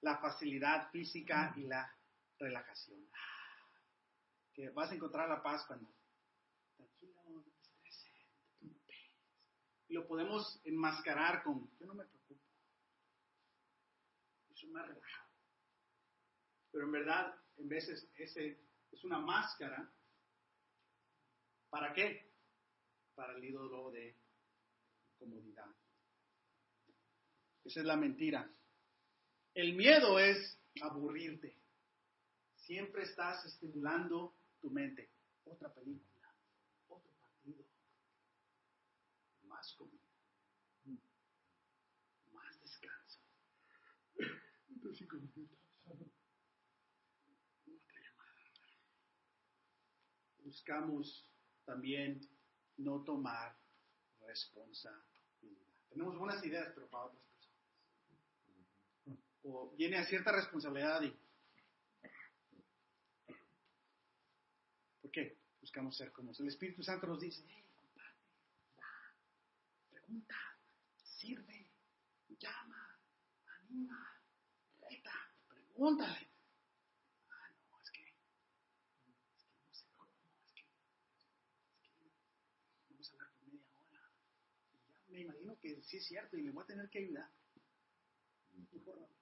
[0.02, 1.96] la facilidad física y la
[2.38, 3.08] relajación.
[4.52, 5.88] Que vas a encontrar la paz cuando
[6.76, 8.12] tranquilo, no te estreses,
[9.88, 12.42] Y lo podemos enmascarar con yo no me preocupo.
[14.50, 15.30] Eso me ha relajado.
[16.72, 18.60] Pero en verdad, en veces ese
[18.90, 19.90] es una máscara.
[21.70, 22.30] ¿Para qué?
[23.14, 24.16] Para el ídolo de
[25.18, 25.81] comodidad.
[27.64, 28.50] Esa es la mentira.
[29.54, 31.56] El miedo es aburrirte.
[32.56, 35.10] Siempre estás estimulando tu mente.
[35.44, 36.32] Otra película,
[36.88, 37.64] otro partido,
[39.44, 40.06] más comida,
[42.32, 43.20] más descanso.
[50.38, 51.26] Buscamos
[51.64, 52.20] también
[52.76, 53.56] no tomar
[54.26, 55.12] responsabilidad.
[55.88, 57.31] Tenemos buenas ideas, pero para otras
[59.44, 61.14] o viene a cierta responsabilidad y
[65.00, 65.36] ¿por qué?
[65.60, 68.16] Buscamos ser como el Espíritu Santo nos dice, hey, compadre,
[68.76, 69.14] da,
[69.90, 70.36] pregunta,
[71.02, 71.70] sirve,
[72.38, 72.98] llama,
[73.60, 74.20] anima,
[74.80, 75.12] reta,
[75.48, 76.28] pregúntale.
[77.30, 80.10] Ah, no, es que, es que no sé cómo,
[80.44, 80.62] es que,
[81.80, 81.94] es que
[82.90, 84.10] vamos a hablar por media hora.
[85.08, 87.30] Me imagino que sí es cierto y le voy a tener que ayudar.
[88.84, 89.21] No.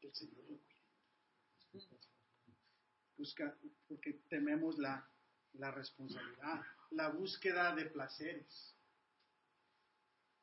[0.00, 0.76] Que el Señor lo cuide.
[3.16, 3.56] Busca,
[3.88, 5.08] porque tememos la,
[5.54, 8.74] la responsabilidad, la búsqueda de placeres.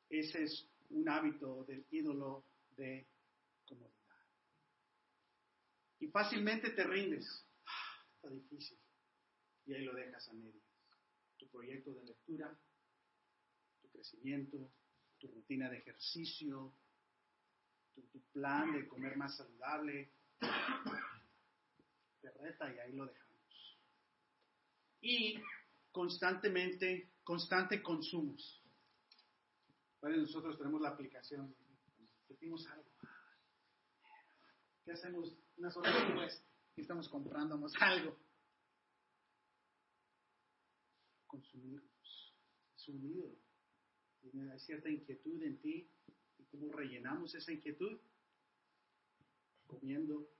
[0.08, 2.44] Ese es un hábito del ídolo
[2.76, 3.06] de
[3.64, 3.94] comodidad.
[6.00, 7.46] Y fácilmente te rindes.
[7.66, 8.78] Ah, está difícil.
[9.66, 10.62] Y ahí lo dejas a medias.
[11.38, 12.58] Tu proyecto de lectura,
[13.80, 14.70] tu crecimiento,
[15.18, 16.74] tu rutina de ejercicio,
[17.94, 20.10] tu, plan de comer más saludable,
[22.20, 23.78] te reta y ahí lo dejamos.
[25.00, 25.40] Y
[25.92, 28.62] constantemente, constante consumos.
[30.00, 31.54] Bueno, nosotros tenemos la aplicación,
[32.26, 32.84] sentimos algo,
[34.84, 36.44] ¿Qué hacemos unas horas después?
[36.76, 38.16] Y estamos comprándonos algo.
[41.26, 42.34] Consumirnos.
[42.76, 43.38] Es un ídolo.
[44.20, 45.88] Tiene cierta inquietud en ti.
[46.54, 47.98] ¿Y cómo rellenamos esa inquietud?
[49.66, 50.30] Comiendo,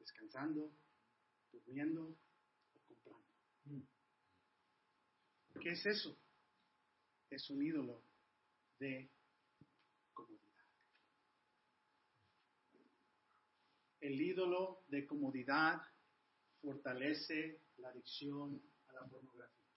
[0.00, 0.72] descansando,
[1.52, 2.18] durmiendo
[2.74, 3.86] o comprando.
[5.62, 6.18] ¿Qué es eso?
[7.30, 8.02] Es un ídolo
[8.80, 9.08] de
[10.12, 10.64] comodidad.
[14.00, 15.80] El ídolo de comodidad
[16.62, 19.70] fortalece la adicción a la pornografía.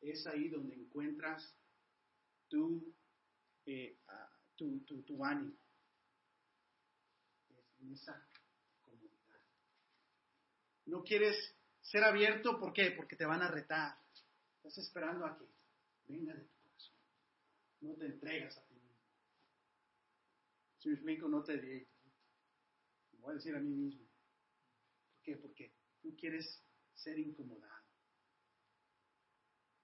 [0.00, 1.56] Es ahí donde encuentras
[2.48, 2.92] tu,
[3.66, 3.98] eh,
[4.56, 5.56] tu, tu, tu ánimo.
[7.48, 8.28] Es en esa
[8.82, 9.40] comodidad.
[10.86, 11.36] No quieres
[11.80, 12.90] ser abierto, ¿por qué?
[12.92, 13.98] Porque te van a retar.
[14.56, 15.44] Estás esperando a que
[16.06, 16.96] venga de tu corazón.
[17.80, 18.98] No te entregas a ti mismo.
[20.78, 21.88] Si me explico, no te diré.
[23.12, 24.06] Me voy a decir a mí mismo.
[25.12, 25.36] ¿Por qué?
[25.36, 26.62] Porque tú quieres
[26.94, 27.84] ser incomodado.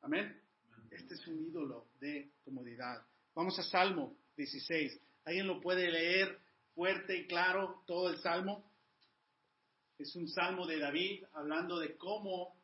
[0.03, 0.43] Amén.
[0.91, 3.07] Este es un ídolo de comodidad.
[3.35, 5.01] Vamos a Salmo 16.
[5.25, 6.41] ¿Alguien lo puede leer
[6.75, 8.69] fuerte y claro todo el Salmo?
[9.99, 12.57] Es un salmo de David hablando de cómo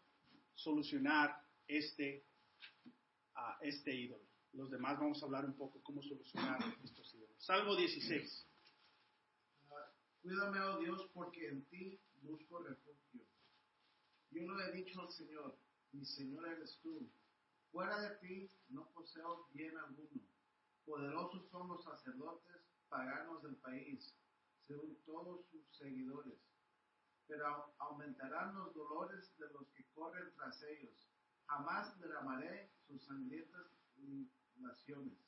[0.54, 2.24] solucionar este,
[3.60, 4.24] este ídolo.
[4.54, 7.36] Los demás vamos a hablar un poco cómo solucionar estos ídolos.
[7.44, 8.46] Salmo 16.
[9.68, 9.74] Uh,
[10.22, 13.22] cuídame, oh Dios, porque en ti busco refugio.
[14.30, 15.58] Yo lo he dicho al Señor,
[15.92, 17.08] mi Señor eres tú.
[17.70, 20.25] Fuera de ti no poseo bien alguno.
[20.86, 24.14] Poderosos son los sacerdotes paganos del país,
[24.60, 26.38] según todos sus seguidores.
[27.26, 31.08] Pero aumentarán los dolores de los que corren tras ellos.
[31.46, 33.66] Jamás derramaré sus sangrientas
[33.96, 35.18] libaciones,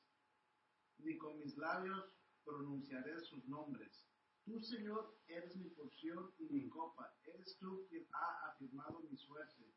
[0.99, 4.07] ni con mis labios pronunciaré sus nombres.
[4.45, 7.13] Tú, Señor, eres mi porción y mi copa.
[7.25, 9.75] Eres tú quien ha afirmado mi suerte.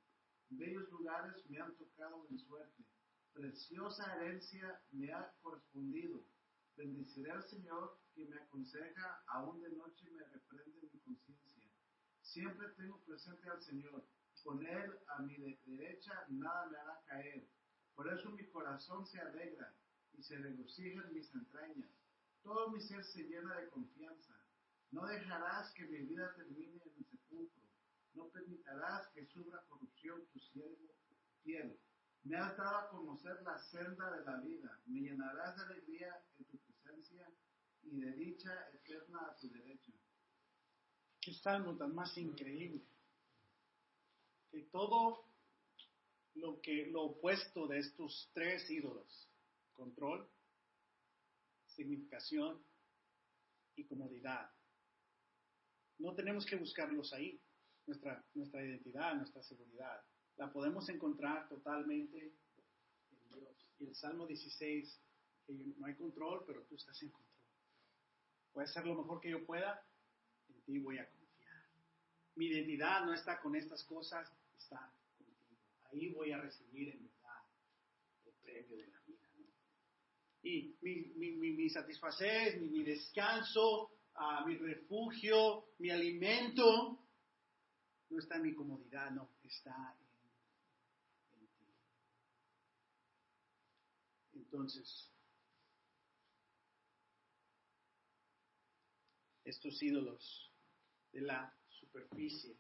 [0.49, 2.83] Bellos lugares me han tocado mi suerte.
[3.33, 6.25] Preciosa herencia me ha correspondido.
[6.75, 11.69] Bendiciré al Señor que me aconseja, aún de noche me reprende mi conciencia.
[12.21, 14.05] Siempre tengo presente al Señor.
[14.43, 17.47] Con Él a mi de derecha nada me hará caer.
[17.95, 19.75] Por eso mi corazón se alegra
[20.13, 21.89] y se regocija en mis entrañas.
[22.41, 24.35] Todo mi ser se llena de confianza.
[24.91, 27.63] No dejarás que mi vida termine en el sepulcro.
[28.13, 30.95] No permitirás que sufra corrupción tu siervo
[31.43, 31.79] fiel.
[32.23, 34.79] Me has dado a conocer la senda de la vida.
[34.85, 37.27] Me llenarás de alegría en tu presencia
[37.83, 39.91] y de dicha eterna a tu derecha.
[41.19, 42.83] Qué salmo tan más increíble.
[44.51, 45.25] Que todo
[46.35, 49.29] lo que lo opuesto de estos tres ídolos,
[49.73, 50.29] control,
[51.67, 52.63] significación
[53.75, 54.51] y comodidad,
[55.97, 57.39] no tenemos que buscarlos ahí.
[57.87, 60.03] Nuestra, nuestra identidad, nuestra seguridad,
[60.41, 63.67] la podemos encontrar totalmente en Dios.
[63.77, 64.99] Y el Salmo 16,
[65.45, 67.45] que no hay control, pero tú estás en control.
[68.51, 69.85] Voy a hacer lo mejor que yo pueda,
[70.49, 71.63] en ti voy a confiar.
[72.37, 75.59] Mi identidad no está con estas cosas, está contigo.
[75.91, 77.43] Ahí voy a recibir en verdad
[78.25, 79.27] el premio de la vida.
[80.41, 86.97] Y mi, mi, mi, mi satisfacer, mi, mi descanso, uh, mi refugio, mi alimento,
[88.09, 90.01] no está en mi comodidad, no, está en,
[94.39, 94.40] en ti.
[94.51, 95.09] Entonces,
[99.45, 100.51] estos ídolos
[101.13, 102.57] de la superficie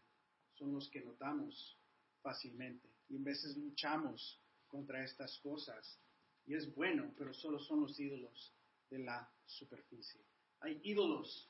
[0.53, 1.77] son los que notamos
[2.21, 5.99] fácilmente y en veces luchamos contra estas cosas
[6.45, 8.53] y es bueno, pero solo son los ídolos
[8.89, 10.21] de la superficie.
[10.61, 11.49] Hay ídolos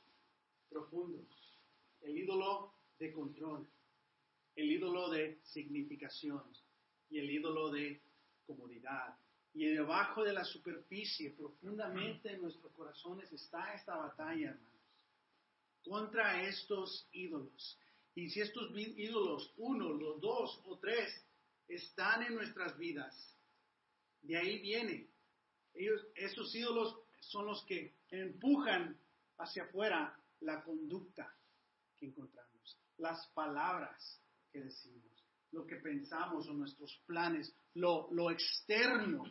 [0.70, 1.60] profundos,
[2.02, 3.70] el ídolo de control,
[4.56, 6.44] el ídolo de significación
[7.10, 8.02] y el ídolo de
[8.48, 9.16] comodidad.
[9.54, 14.72] Y debajo de la superficie, profundamente en nuestros corazones, está esta batalla, hermanos,
[15.84, 17.78] contra estos ídolos.
[18.16, 21.10] Y si estos ídolos, uno, los dos o tres,
[21.68, 23.36] están en nuestras vidas,
[24.22, 25.08] de ahí viene.
[25.74, 28.98] Ellos, esos ídolos son los que empujan
[29.38, 31.34] hacia afuera la conducta
[31.98, 34.20] que encontramos, las palabras
[34.52, 39.24] que decimos, lo que pensamos o nuestros planes, lo, lo externo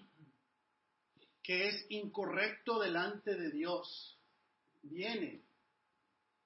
[1.50, 4.16] que es incorrecto delante de Dios,
[4.82, 5.42] viene.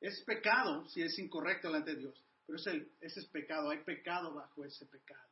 [0.00, 3.84] Es pecado si es incorrecto delante de Dios, pero es el, ese es pecado, hay
[3.84, 5.28] pecado bajo ese pecado.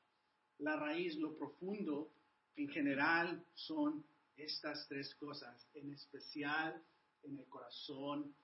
[0.58, 2.12] La raíz, lo profundo,
[2.54, 4.04] en general son
[4.36, 6.78] estas tres cosas, en especial
[7.22, 8.36] en el corazón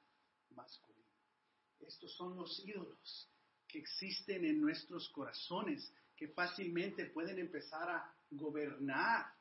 [0.55, 1.05] masculino.
[1.81, 3.29] Estos son los ídolos
[3.67, 9.38] que existen en nuestros corazones, que fácilmente pueden empezar a gobernar,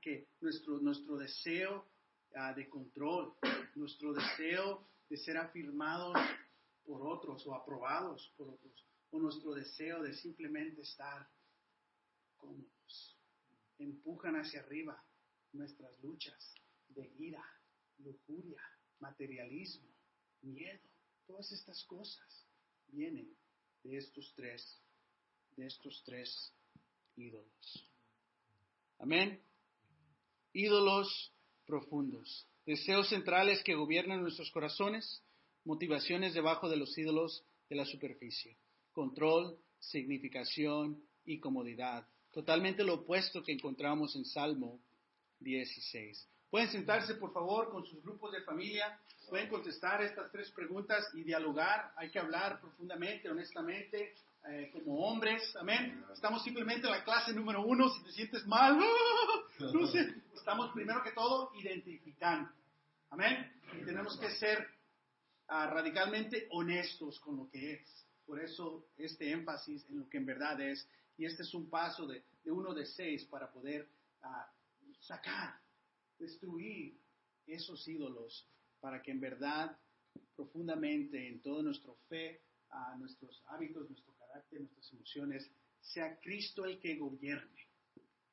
[0.00, 1.86] que nuestro, nuestro deseo
[2.34, 3.34] ah, de control,
[3.76, 6.14] nuestro deseo de ser afirmados
[6.84, 11.28] por otros o aprobados por otros, o nuestro deseo de simplemente estar
[12.36, 13.16] cómodos,
[13.78, 15.02] empujan hacia arriba
[15.52, 16.54] nuestras luchas
[16.88, 17.44] de ira,
[17.98, 18.62] lujuria,
[18.98, 19.88] materialismo,
[20.42, 20.88] miedo,
[21.26, 22.46] todas estas cosas
[22.88, 23.32] vienen
[23.84, 24.82] de estos tres,
[25.56, 26.52] de estos tres
[27.16, 27.88] ídolos.
[28.98, 29.40] Amén.
[30.58, 31.32] Ídolos
[31.66, 35.22] profundos, deseos centrales que gobiernan nuestros corazones,
[35.62, 38.56] motivaciones debajo de los ídolos de la superficie,
[38.90, 42.08] control, significación y comodidad.
[42.32, 44.80] Totalmente lo opuesto que encontramos en Salmo
[45.38, 46.28] 16.
[46.50, 48.98] Pueden sentarse, por favor, con sus grupos de familia.
[49.28, 51.92] Pueden contestar estas tres preguntas y dialogar.
[51.94, 54.12] Hay que hablar profundamente, honestamente,
[54.48, 55.54] eh, como hombres.
[55.56, 56.02] Amén.
[56.12, 57.88] Estamos simplemente en la clase número uno.
[57.90, 58.78] Si te sientes mal,
[59.58, 60.14] no sé.
[60.34, 62.50] Estamos primero que todo identificando.
[63.10, 63.52] Amén.
[63.78, 64.66] Y tenemos que ser
[65.48, 68.06] ah, radicalmente honestos con lo que es.
[68.26, 70.88] Por eso este énfasis en lo que en verdad es.
[71.16, 73.88] Y este es un paso de, uno de seis para poder
[74.22, 74.50] ah,
[75.00, 75.58] sacar
[76.18, 76.96] destruir
[77.46, 78.46] esos ídolos
[78.80, 79.76] para que en verdad,
[80.36, 82.40] profundamente, en toda nuestra fe,
[82.70, 85.50] a nuestros hábitos, nuestro carácter, nuestras emociones,
[85.80, 87.68] sea Cristo el que gobierne.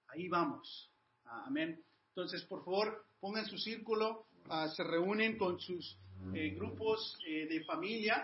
[0.07, 0.91] Ahí vamos.
[1.25, 1.83] Amén.
[2.09, 5.97] Entonces, por favor, pongan su círculo, ah, se reúnen con sus
[6.33, 8.23] eh, grupos eh, de familia.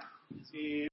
[0.54, 0.88] Eh,